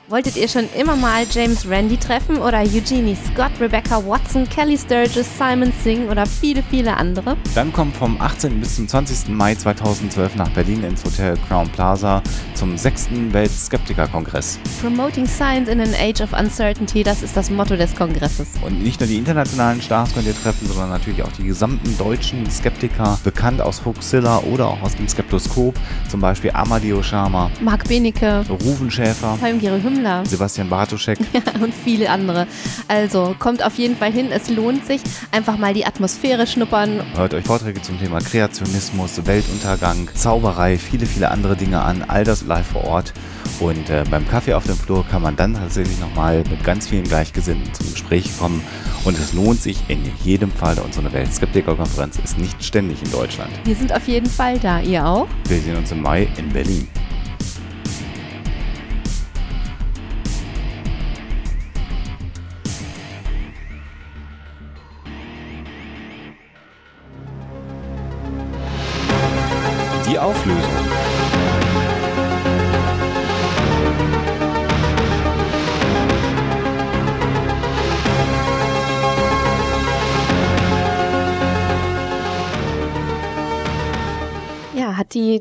Wolltet 0.10 0.38
ihr 0.38 0.48
schon 0.48 0.70
immer 0.80 0.96
mal 0.96 1.26
James 1.30 1.70
Randi 1.70 1.98
treffen 1.98 2.38
oder 2.38 2.62
Eugenie 2.62 3.18
Scott, 3.34 3.52
Rebecca 3.60 4.02
Watson, 4.08 4.48
Kelly 4.48 4.78
Sturgis, 4.78 5.28
Simon 5.38 5.74
Singh 5.84 6.10
oder 6.10 6.26
viele, 6.26 6.64
viele 6.64 6.96
andere? 6.96 7.36
Dann 7.54 7.74
kommt 7.74 7.94
vom 7.94 8.16
18. 8.22 8.58
bis 8.58 8.78
zum 8.78 8.88
20. 8.88 9.28
Mai 9.28 9.54
2012 9.56 10.36
nach 10.38 10.48
Berlin 10.52 10.82
ins 10.86 11.04
Hotel 11.04 11.38
Crown 11.50 11.68
Plaza 11.68 12.24
zum 12.54 12.78
6. 12.78 13.10
Weltskeptiker-Kongress. 13.34 14.60
Promoting 14.80 15.28
Science 15.28 15.68
in 15.68 15.82
an 15.82 15.94
Age 16.00 16.22
of 16.22 16.32
Uncertainty, 16.32 17.04
das 17.04 17.22
ist 17.22 17.36
das 17.36 17.50
Motto 17.50 17.76
des 17.76 17.94
Kongresses. 17.94 18.48
Und 18.66 18.82
nicht 18.82 19.02
nur 19.02 19.08
die 19.08 19.18
internationalen 19.18 19.82
Stars 19.82 20.14
könnt 20.14 20.26
ihr 20.26 20.42
treffen, 20.42 20.70
sondern 20.70 20.90
natürlich 20.90 21.22
auch 21.22 21.34
die 21.34 21.44
gesamten 21.44 21.98
deutschen 21.98 22.50
Skeptiker, 22.50 23.20
bekannt 23.26 23.60
aus 23.60 23.84
Hoaxilla 23.84 24.38
oder 24.44 24.68
auch 24.68 24.82
aus 24.84 24.96
dem 24.96 25.10
Skeptoskop, 25.10 25.78
zum 26.08 26.22
Beispiel 26.22 26.52
Amadeo 26.54 27.04
Sharma, 27.04 27.52
Marc 27.60 27.90
Benecke, 27.90 28.46
Ruven 28.50 28.90
Schäfer, 28.90 29.38
Holmgeri 29.42 29.82
Hümmler 29.98 30.26
Sebastian 30.26 30.70
Bartoschek. 30.70 31.20
und 31.62 31.74
viele 31.74 32.10
andere. 32.10 32.48
Also 32.88 33.36
kommt 33.40 33.64
auf 33.64 33.78
jeden 33.78 33.96
Fall 33.96 34.12
hin, 34.12 34.32
es 34.32 34.50
lohnt 34.50 34.86
sich. 34.86 35.02
Einfach 35.32 35.58
mal 35.58 35.74
die 35.74 35.86
Atmosphäre 35.86 36.48
schnuppern. 36.48 37.02
Hört 37.16 37.34
euch 37.34 37.46
Vorträge 37.46 37.82
zum 37.82 38.00
Thema 38.00 38.20
Kreationismus, 38.20 39.26
Weltuntergang, 39.26 40.10
Zauberei, 40.14 40.78
viele, 40.78 41.06
viele 41.06 41.32
andere 41.32 41.56
Dinge 41.56 41.82
an. 41.82 42.04
All 42.08 42.24
das 42.24 42.46
live 42.46 42.68
vor 42.68 42.84
Ort. 42.86 43.14
Und 43.60 43.90
äh, 43.90 44.04
beim 44.10 44.28
Kaffee 44.28 44.54
auf 44.54 44.66
dem 44.66 44.76
Flur 44.76 45.06
kann 45.08 45.22
man 45.22 45.36
dann 45.36 45.56
tatsächlich 45.56 46.00
nochmal 46.00 46.44
mit 46.50 46.64
ganz 46.64 46.88
vielen 46.88 47.06
Gleichgesinnten 47.06 47.74
zum 47.74 47.92
Gespräch 47.92 48.38
kommen. 48.38 48.62
Und 49.04 49.18
es 49.18 49.34
lohnt 49.34 49.62
sich 49.62 49.78
in 49.88 50.00
jedem 50.24 50.52
Fall. 50.52 50.78
Eine 50.98 51.14
Weltskeptiker-Konferenz 51.14 52.18
ist 52.24 52.38
nicht 52.38 52.64
ständig 52.64 53.02
in 53.04 53.12
Deutschland. 53.12 53.52
Wir 53.64 53.76
sind 53.76 53.94
auf 53.94 54.08
jeden 54.08 54.30
Fall 54.30 54.60
da. 54.60 54.82
Ihr 54.82 55.06
auch? 55.06 55.28
Wir 55.48 55.60
sehen 55.60 55.78
uns 55.78 55.92
im 55.92 56.02
Mai 56.02 56.28
in 56.38 56.50
Berlin. 56.50 56.88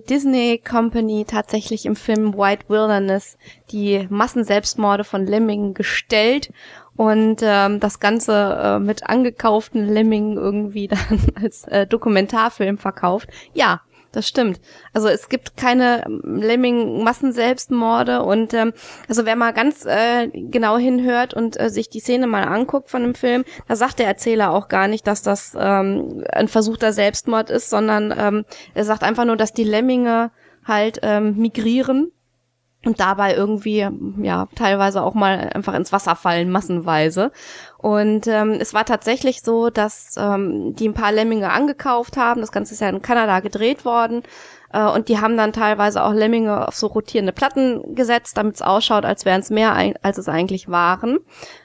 Disney 0.07 0.59
Company 0.59 1.25
tatsächlich 1.27 1.87
im 1.87 1.97
Film 1.97 2.37
White 2.37 2.67
Wilderness 2.69 3.37
die 3.71 4.07
Massenselbstmorde 4.09 5.05
von 5.05 5.27
Lemmingen 5.27 5.75
gestellt 5.75 6.53
und 6.97 7.41
ähm, 7.43 7.81
das 7.81 8.01
Ganze 8.01 8.59
äh, 8.63 8.79
mit 8.79 9.05
angekauften 9.05 9.87
Lemmingen 9.87 10.37
irgendwie 10.37 10.89
dann 10.89 11.21
als 11.41 11.65
äh, 11.65 11.87
Dokumentarfilm 11.87 12.79
verkauft. 12.79 13.29
Ja, 13.53 13.83
das 14.17 14.27
stimmt. 14.27 14.61
Also 14.95 15.09
es 15.09 15.29
gibt 15.29 15.59
keine 15.59 16.07
ähm, 16.07 16.41
Lemming-Massenselbstmorde 16.41 18.23
und 18.23 18.55
ähm, 18.55 18.73
also 19.09 19.27
wer 19.27 19.37
mal 19.37 19.53
ganz 19.53 19.85
äh, 19.85 20.29
genau 20.29 20.79
hinhört 20.79 21.35
und 21.35 21.61
äh, 21.61 21.69
sich 21.69 21.91
die 21.91 22.01
Szene 22.01 22.27
mal 22.27 22.45
anguckt 22.45 22.89
von 22.89 23.03
dem 23.03 23.15
Film, 23.15 23.45
da 23.69 23.77
sagt 23.77 23.99
der 23.99 24.07
Erzähler 24.07 24.53
auch 24.53 24.69
gar 24.69 24.89
nicht, 24.89 25.07
dass 25.07 25.21
das 25.23 25.55
ähm, 25.59 26.25
ein 26.33 26.49
versuchter 26.49 26.95
Selbstmord 26.95 27.51
ist, 27.51 27.69
sondern 27.69 28.15
ähm, 28.17 28.45
er 28.73 28.85
sagt 28.85 29.03
einfach 29.03 29.27
nur, 29.27 29.37
dass 29.37 29.53
die 29.53 29.65
Lemminge 29.65 30.31
halt 30.65 31.01
ähm, 31.03 31.37
migrieren 31.37 32.11
und 32.85 33.01
dabei 33.01 33.35
irgendwie 33.35 33.89
ja 34.23 34.49
teilweise 34.55 35.03
auch 35.03 35.15
mal 35.15 35.51
einfach 35.53 35.75
ins 35.75 35.93
Wasser 35.93 36.15
fallen 36.15 36.51
massenweise 36.51 37.33
und 37.79 38.27
ähm, 38.27 38.57
es 38.59 38.75
war 38.75 38.85
tatsächlich 38.85 39.43
so, 39.43 39.71
dass 39.71 40.17
ähm, 40.17 40.75
die 40.75 40.89
ein 40.89 40.95
paar 40.95 41.13
Lemminge 41.13 41.53
angekauft 41.53 42.17
haben. 42.17 42.41
Das 42.41 42.51
Ganze 42.51 42.75
ist 42.75 42.81
ja 42.81 42.89
in 42.89 43.01
Kanada 43.01 43.39
gedreht 43.41 43.85
worden 43.85 44.23
äh, 44.73 44.85
und 44.85 45.09
die 45.09 45.21
haben 45.21 45.37
dann 45.37 45.53
teilweise 45.53 46.03
auch 46.03 46.13
Lemminge 46.13 46.67
auf 46.67 46.75
so 46.75 46.89
rotierende 46.89 47.33
Platten 47.33 47.95
gesetzt, 47.95 48.37
damit 48.37 48.57
es 48.57 48.63
ausschaut, 48.63 49.05
als 49.05 49.25
wären 49.25 49.41
es 49.41 49.51
mehr 49.51 49.73
ein, 49.73 49.95
als 50.03 50.19
es 50.19 50.29
eigentlich 50.29 50.69
waren. 50.69 51.19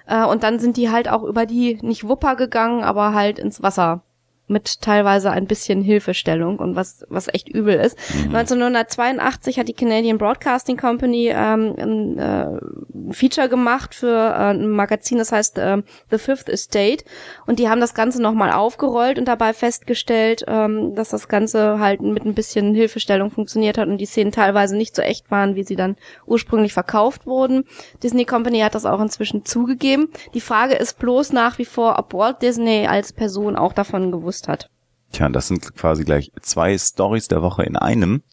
Äh, 0.05 0.25
und 0.25 0.43
dann 0.43 0.59
sind 0.59 0.77
die 0.77 0.91
halt 0.91 1.09
auch 1.09 1.23
über 1.23 1.45
die 1.45 1.79
nicht 1.81 2.07
Wupper 2.07 2.35
gegangen, 2.35 2.83
aber 2.83 3.13
halt 3.13 3.39
ins 3.39 3.63
Wasser 3.63 4.03
mit 4.51 4.81
teilweise 4.81 5.31
ein 5.31 5.47
bisschen 5.47 5.81
Hilfestellung 5.81 6.59
und 6.59 6.75
was, 6.75 7.05
was 7.09 7.27
echt 7.33 7.49
übel 7.49 7.75
ist. 7.75 7.97
1982 8.25 9.57
hat 9.57 9.67
die 9.67 9.73
Canadian 9.73 10.17
Broadcasting 10.17 10.77
Company 10.77 11.31
ähm, 11.33 11.75
ein 11.77 12.17
äh, 12.19 13.13
Feature 13.13 13.49
gemacht 13.49 13.95
für 13.95 14.13
äh, 14.13 14.51
ein 14.51 14.69
Magazin, 14.69 15.17
das 15.17 15.31
heißt 15.31 15.57
äh, 15.57 15.81
The 16.11 16.17
Fifth 16.17 16.49
Estate 16.49 17.03
und 17.47 17.59
die 17.59 17.69
haben 17.69 17.81
das 17.81 17.93
Ganze 17.93 18.21
nochmal 18.21 18.51
aufgerollt 18.51 19.17
und 19.17 19.27
dabei 19.27 19.53
festgestellt, 19.53 20.43
ähm, 20.47 20.93
dass 20.95 21.09
das 21.09 21.27
Ganze 21.27 21.79
halt 21.79 22.01
mit 22.01 22.25
ein 22.25 22.33
bisschen 22.33 22.75
Hilfestellung 22.75 23.31
funktioniert 23.31 23.77
hat 23.77 23.87
und 23.87 23.97
die 23.97 24.05
Szenen 24.05 24.31
teilweise 24.31 24.75
nicht 24.75 24.95
so 24.95 25.01
echt 25.01 25.31
waren, 25.31 25.55
wie 25.55 25.63
sie 25.63 25.75
dann 25.75 25.95
ursprünglich 26.25 26.73
verkauft 26.73 27.25
wurden. 27.25 27.63
Disney 28.03 28.25
Company 28.25 28.59
hat 28.59 28.75
das 28.75 28.85
auch 28.85 28.99
inzwischen 28.99 29.45
zugegeben. 29.45 30.09
Die 30.33 30.41
Frage 30.41 30.75
ist 30.75 30.99
bloß 30.99 31.31
nach 31.31 31.57
wie 31.57 31.65
vor, 31.65 31.97
ob 31.97 32.13
Walt 32.13 32.41
Disney 32.41 32.87
als 32.87 33.13
Person 33.13 33.55
auch 33.55 33.73
davon 33.73 34.11
gewusst 34.11 34.40
hat. 34.47 34.69
Tja, 35.11 35.29
das 35.29 35.47
sind 35.47 35.75
quasi 35.75 36.03
gleich 36.03 36.31
zwei 36.41 36.77
Stories 36.77 37.27
der 37.27 37.41
Woche 37.41 37.63
in 37.63 37.75
einem. 37.75 38.23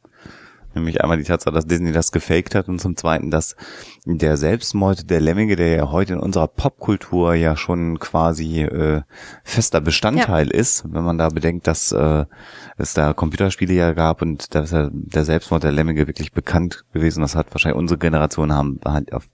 Nämlich 0.78 1.02
einmal 1.02 1.18
die 1.18 1.24
Tatsache, 1.24 1.54
dass 1.54 1.66
Disney 1.66 1.92
das 1.92 2.12
gefaked 2.12 2.54
hat 2.54 2.68
und 2.68 2.80
zum 2.80 2.96
zweiten, 2.96 3.30
dass 3.30 3.56
der 4.04 4.36
Selbstmord 4.36 5.10
der 5.10 5.20
Lemminge, 5.20 5.56
der 5.56 5.76
ja 5.76 5.90
heute 5.90 6.14
in 6.14 6.20
unserer 6.20 6.48
Popkultur 6.48 7.34
ja 7.34 7.56
schon 7.56 7.98
quasi 7.98 8.62
äh, 8.62 9.02
fester 9.42 9.80
Bestandteil 9.80 10.48
ist, 10.48 10.84
wenn 10.92 11.04
man 11.04 11.18
da 11.18 11.28
bedenkt, 11.28 11.66
dass 11.66 11.92
äh, 11.92 12.24
es 12.76 12.94
da 12.94 13.12
Computerspiele 13.12 13.74
ja 13.74 13.92
gab 13.92 14.22
und 14.22 14.54
dass 14.54 14.72
er, 14.72 14.90
der 14.92 15.24
Selbstmord 15.24 15.64
der 15.64 15.72
Lemminge 15.72 16.06
wirklich 16.06 16.32
bekannt 16.32 16.84
gewesen. 16.92 17.20
Das 17.20 17.34
hat 17.34 17.52
wahrscheinlich 17.52 17.78
unsere 17.78 17.98
Generation 17.98 18.52
haben 18.52 18.80
halt 18.84 19.12
auf 19.12 19.28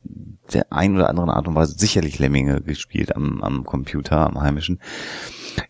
der 0.52 0.72
einen 0.72 0.96
oder 0.96 1.08
anderen 1.08 1.30
Art 1.30 1.48
und 1.48 1.54
Weise 1.54 1.78
sicherlich 1.78 2.18
Lemminge 2.18 2.60
gespielt 2.60 3.14
am, 3.14 3.42
am 3.42 3.64
Computer, 3.64 4.26
am 4.26 4.40
heimischen. 4.40 4.80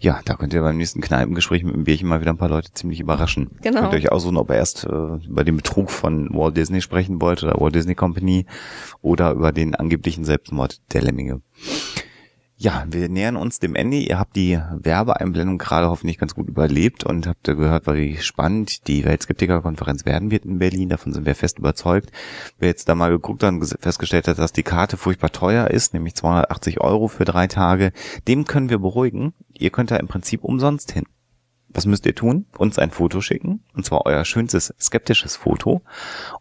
Ja, 0.00 0.20
da 0.24 0.34
könnt 0.34 0.54
ihr 0.54 0.62
beim 0.62 0.76
nächsten 0.76 1.00
Kneipengespräch 1.00 1.62
mit 1.62 1.74
dem 1.74 1.84
Bierchen 1.84 2.08
mal 2.08 2.20
wieder 2.20 2.30
ein 2.30 2.38
paar 2.38 2.48
Leute 2.48 2.72
ziemlich 2.72 3.00
überraschen. 3.00 3.50
Genau. 3.62 3.80
Könnt 3.80 3.92
ihr 3.92 3.98
euch 3.98 4.12
aussuchen, 4.12 4.36
ob 4.36 4.50
er 4.50 4.56
erst 4.56 4.84
äh, 4.84 5.16
über 5.26 5.44
den 5.44 5.56
Betrug 5.64 5.90
von 5.90 6.28
Walt 6.32 6.56
Disney 6.56 6.80
sprechen 6.80 7.20
wollte 7.20 7.46
oder 7.46 7.60
Walt 7.60 7.74
Disney 7.74 7.96
Company 7.96 8.46
oder 9.02 9.32
über 9.32 9.50
den 9.50 9.74
angeblichen 9.74 10.24
Selbstmord 10.24 10.80
der 10.92 11.02
Lemminge. 11.02 11.40
Ja, 12.56 12.86
wir 12.88 13.08
nähern 13.08 13.36
uns 13.36 13.58
dem 13.58 13.74
Ende. 13.74 13.96
Ihr 13.96 14.18
habt 14.18 14.36
die 14.36 14.60
Werbeeinblendung 14.72 15.58
gerade 15.58 15.90
hoffentlich 15.90 16.18
ganz 16.18 16.34
gut 16.34 16.48
überlebt 16.48 17.02
und 17.02 17.26
habt 17.26 17.44
gehört, 17.44 17.86
wie 17.88 18.16
spannend 18.18 18.86
die 18.86 19.04
Weltskeptiker-Konferenz 19.04 20.04
werden 20.04 20.30
wird 20.30 20.44
in 20.44 20.60
Berlin. 20.60 20.90
Davon 20.90 21.12
sind 21.12 21.26
wir 21.26 21.34
fest 21.34 21.58
überzeugt. 21.58 22.12
Wer 22.58 22.68
jetzt 22.68 22.88
da 22.88 22.94
mal 22.94 23.10
geguckt 23.10 23.42
hat 23.42 23.52
und 23.52 23.66
festgestellt 23.80 24.28
hat, 24.28 24.38
dass 24.38 24.52
die 24.52 24.62
Karte 24.62 24.96
furchtbar 24.96 25.32
teuer 25.32 25.68
ist, 25.68 25.94
nämlich 25.94 26.14
280 26.14 26.80
Euro 26.80 27.08
für 27.08 27.24
drei 27.24 27.48
Tage, 27.48 27.92
dem 28.28 28.44
können 28.44 28.70
wir 28.70 28.78
beruhigen. 28.78 29.34
Ihr 29.52 29.70
könnt 29.70 29.90
da 29.90 29.96
im 29.96 30.06
Prinzip 30.06 30.44
umsonst 30.44 30.92
hin. 30.92 31.04
Was 31.74 31.86
müsst 31.86 32.06
ihr 32.06 32.14
tun? 32.14 32.46
Uns 32.56 32.78
ein 32.78 32.92
Foto 32.92 33.20
schicken, 33.20 33.60
und 33.74 33.84
zwar 33.84 34.06
euer 34.06 34.24
schönstes 34.24 34.72
skeptisches 34.80 35.36
Foto. 35.36 35.82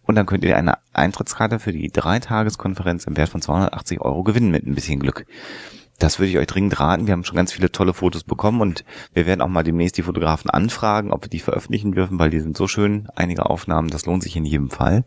Und 0.03 0.15
dann 0.15 0.27
könnt 0.27 0.43
ihr 0.43 0.55
eine 0.55 0.77
Eintrittskarte 0.93 1.57
für 1.59 1.73
die 1.73 1.91
Dreitageskonferenz 1.91 3.05
im 3.05 3.17
Wert 3.17 3.29
von 3.29 3.41
280 3.41 3.99
Euro 3.99 4.23
gewinnen 4.23 4.51
mit 4.51 4.65
ein 4.65 4.75
bisschen 4.75 4.99
Glück. 4.99 5.25
Das 5.99 6.19
würde 6.19 6.29
ich 6.29 6.37
euch 6.37 6.47
dringend 6.47 6.79
raten. 6.79 7.07
Wir 7.07 7.13
haben 7.13 7.23
schon 7.23 7.35
ganz 7.35 7.51
viele 7.51 7.71
tolle 7.71 7.93
Fotos 7.93 8.23
bekommen 8.23 8.61
und 8.61 8.83
wir 9.13 9.25
werden 9.25 9.41
auch 9.41 9.47
mal 9.47 9.63
demnächst 9.63 9.97
die 9.97 10.03
Fotografen 10.03 10.49
anfragen, 10.49 11.11
ob 11.11 11.23
wir 11.23 11.29
die 11.29 11.39
veröffentlichen 11.39 11.93
dürfen, 11.93 12.19
weil 12.19 12.29
die 12.29 12.39
sind 12.39 12.57
so 12.57 12.67
schön. 12.67 13.07
Einige 13.15 13.45
Aufnahmen, 13.45 13.89
das 13.89 14.05
lohnt 14.05 14.23
sich 14.23 14.35
in 14.35 14.45
jedem 14.45 14.69
Fall. 14.69 15.05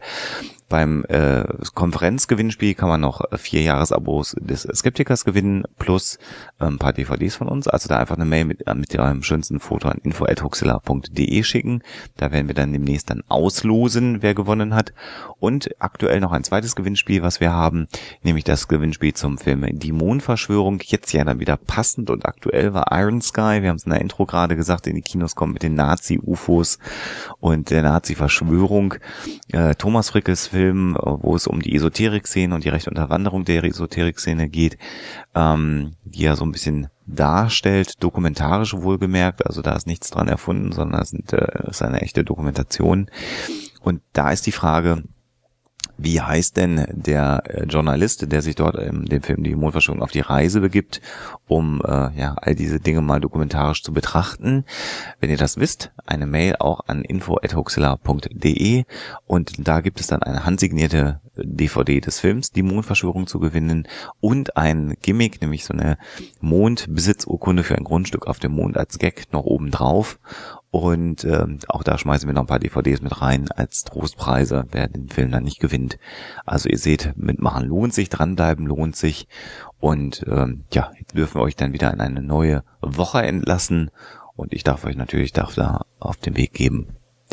Beim 0.68 1.04
äh, 1.08 1.44
Konferenzgewinnspiel 1.74 2.74
kann 2.74 2.88
man 2.88 3.00
noch 3.00 3.20
vier 3.36 3.62
Jahresabos 3.62 4.34
des 4.40 4.62
Skeptikers 4.62 5.24
gewinnen 5.24 5.62
plus 5.78 6.18
äh, 6.58 6.64
ein 6.64 6.78
paar 6.78 6.92
DVDs 6.92 7.36
von 7.36 7.48
uns. 7.48 7.68
Also 7.68 7.88
da 7.88 7.98
einfach 7.98 8.16
eine 8.16 8.24
Mail 8.24 8.46
mit, 8.46 8.66
äh, 8.66 8.74
mit 8.74 8.98
eurem 8.98 9.22
schönsten 9.22 9.60
Foto 9.60 9.88
an 9.88 9.98
info.huxilla.de 10.02 11.42
schicken. 11.44 11.82
Da 12.16 12.32
werden 12.32 12.48
wir 12.48 12.54
dann 12.54 12.72
demnächst 12.72 13.10
dann 13.10 13.22
auslosen, 13.28 14.22
wer 14.22 14.34
gewonnen 14.34 14.74
hat. 14.74 14.92
Und 15.38 15.70
aktuell 15.78 16.18
noch 16.18 16.32
ein 16.32 16.42
zweites 16.42 16.74
Gewinnspiel, 16.74 17.22
was 17.22 17.38
wir 17.38 17.52
haben, 17.52 17.86
nämlich 18.22 18.44
das 18.44 18.66
Gewinnspiel 18.66 19.14
zum 19.14 19.38
Film 19.38 19.66
Die 19.78 19.92
Mondverschwörung. 19.92 20.80
Jetzt 20.82 21.12
ja 21.12 21.24
dann 21.24 21.38
wieder 21.38 21.56
passend 21.56 22.10
und 22.10 22.26
aktuell 22.26 22.74
war 22.74 22.86
Iron 22.90 23.20
Sky. 23.20 23.62
Wir 23.62 23.68
haben 23.68 23.76
es 23.76 23.84
in 23.84 23.90
der 23.90 24.00
Intro 24.00 24.26
gerade 24.26 24.56
gesagt, 24.56 24.88
in 24.88 24.96
die 24.96 25.02
Kinos 25.02 25.36
kommt 25.36 25.52
mit 25.52 25.62
den 25.62 25.74
Nazi-UFOs 25.74 26.78
und 27.38 27.70
der 27.70 27.82
Nazi-Verschwörung. 27.82 28.94
Äh, 29.52 29.76
Thomas 29.76 30.10
Frickes 30.10 30.52
Film, 30.56 30.96
wo 30.98 31.36
es 31.36 31.46
um 31.46 31.60
die 31.60 31.74
Esoterik-Szene 31.74 32.54
und 32.54 32.64
die 32.64 32.70
rechte 32.70 32.88
Unterwanderung 32.88 33.44
der 33.44 33.62
Esoterik-Szene 33.62 34.48
geht, 34.48 34.78
ähm, 35.34 35.92
die 36.04 36.22
ja 36.22 36.34
so 36.34 36.46
ein 36.46 36.52
bisschen 36.52 36.88
darstellt, 37.04 38.02
dokumentarisch 38.02 38.72
wohlgemerkt, 38.72 39.46
also 39.46 39.60
da 39.60 39.76
ist 39.76 39.86
nichts 39.86 40.10
dran 40.10 40.28
erfunden, 40.28 40.72
sondern 40.72 41.02
es 41.02 41.12
äh, 41.12 41.68
ist 41.68 41.82
eine 41.82 42.00
echte 42.00 42.24
Dokumentation. 42.24 43.10
Und 43.82 44.00
da 44.14 44.30
ist 44.30 44.46
die 44.46 44.52
Frage, 44.52 45.02
wie 45.98 46.20
heißt 46.20 46.56
denn 46.56 46.86
der 46.90 47.42
äh, 47.46 47.64
Journalist, 47.64 48.30
der 48.30 48.42
sich 48.42 48.54
dort 48.54 48.76
in 48.76 49.04
dem 49.04 49.22
Film 49.22 49.42
Die 49.42 49.54
Mondverschwörung 49.54 50.02
auf 50.02 50.10
die 50.10 50.20
Reise 50.20 50.60
begibt, 50.60 51.00
um 51.46 51.80
äh, 51.84 52.18
ja 52.18 52.34
all 52.40 52.54
diese 52.54 52.80
Dinge 52.80 53.00
mal 53.00 53.20
dokumentarisch 53.20 53.82
zu 53.82 53.92
betrachten? 53.92 54.64
Wenn 55.20 55.30
ihr 55.30 55.36
das 55.36 55.56
wisst, 55.58 55.92
eine 56.06 56.26
Mail 56.26 56.56
auch 56.58 56.80
an 56.86 57.02
info@hoaxilla.de 57.02 58.84
und 59.26 59.52
da 59.58 59.80
gibt 59.80 60.00
es 60.00 60.06
dann 60.06 60.22
eine 60.22 60.44
handsignierte 60.44 61.20
DVD 61.36 62.00
des 62.00 62.20
Films 62.20 62.50
Die 62.50 62.62
Mondverschwörung 62.62 63.26
zu 63.26 63.38
gewinnen 63.38 63.86
und 64.20 64.56
ein 64.56 64.96
Gimmick, 65.02 65.40
nämlich 65.40 65.64
so 65.64 65.74
eine 65.74 65.98
Mondbesitzurkunde 66.40 67.62
für 67.62 67.76
ein 67.76 67.84
Grundstück 67.84 68.26
auf 68.26 68.38
dem 68.38 68.52
Mond 68.52 68.76
als 68.76 68.98
Gag 68.98 69.32
noch 69.32 69.44
oben 69.44 69.70
drauf 69.70 70.18
und 70.76 71.24
ähm, 71.24 71.58
auch 71.68 71.82
da 71.82 71.96
schmeißen 71.96 72.28
wir 72.28 72.34
noch 72.34 72.42
ein 72.42 72.48
paar 72.48 72.58
DVDs 72.58 73.00
mit 73.00 73.22
rein 73.22 73.50
als 73.50 73.84
Trostpreise, 73.84 74.66
wer 74.72 74.88
den 74.88 75.08
Film 75.08 75.30
dann 75.30 75.44
nicht 75.44 75.58
gewinnt. 75.58 75.98
Also 76.44 76.68
ihr 76.68 76.76
seht, 76.76 77.14
mitmachen 77.16 77.66
lohnt 77.66 77.94
sich, 77.94 78.10
dranbleiben 78.10 78.66
lohnt 78.66 78.94
sich. 78.94 79.26
Und 79.80 80.26
ähm, 80.28 80.64
ja, 80.74 80.92
jetzt 80.98 81.16
dürfen 81.16 81.36
wir 81.36 81.44
euch 81.44 81.56
dann 81.56 81.72
wieder 81.72 81.90
in 81.94 82.02
eine 82.02 82.20
neue 82.20 82.62
Woche 82.82 83.22
entlassen. 83.22 83.90
Und 84.34 84.52
ich 84.52 84.64
darf 84.64 84.84
euch 84.84 84.96
natürlich 84.96 85.32
darf 85.32 85.54
da 85.54 85.86
auf 85.98 86.18
den 86.18 86.36
Weg 86.36 86.52
geben, 86.52 86.88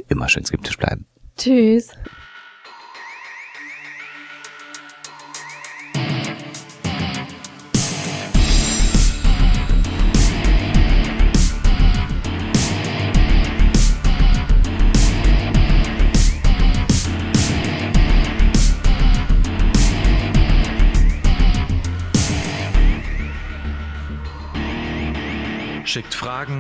immer 0.08 0.30
schön 0.30 0.46
skeptisch 0.46 0.78
bleiben. 0.78 1.06
Tschüss. 1.36 1.90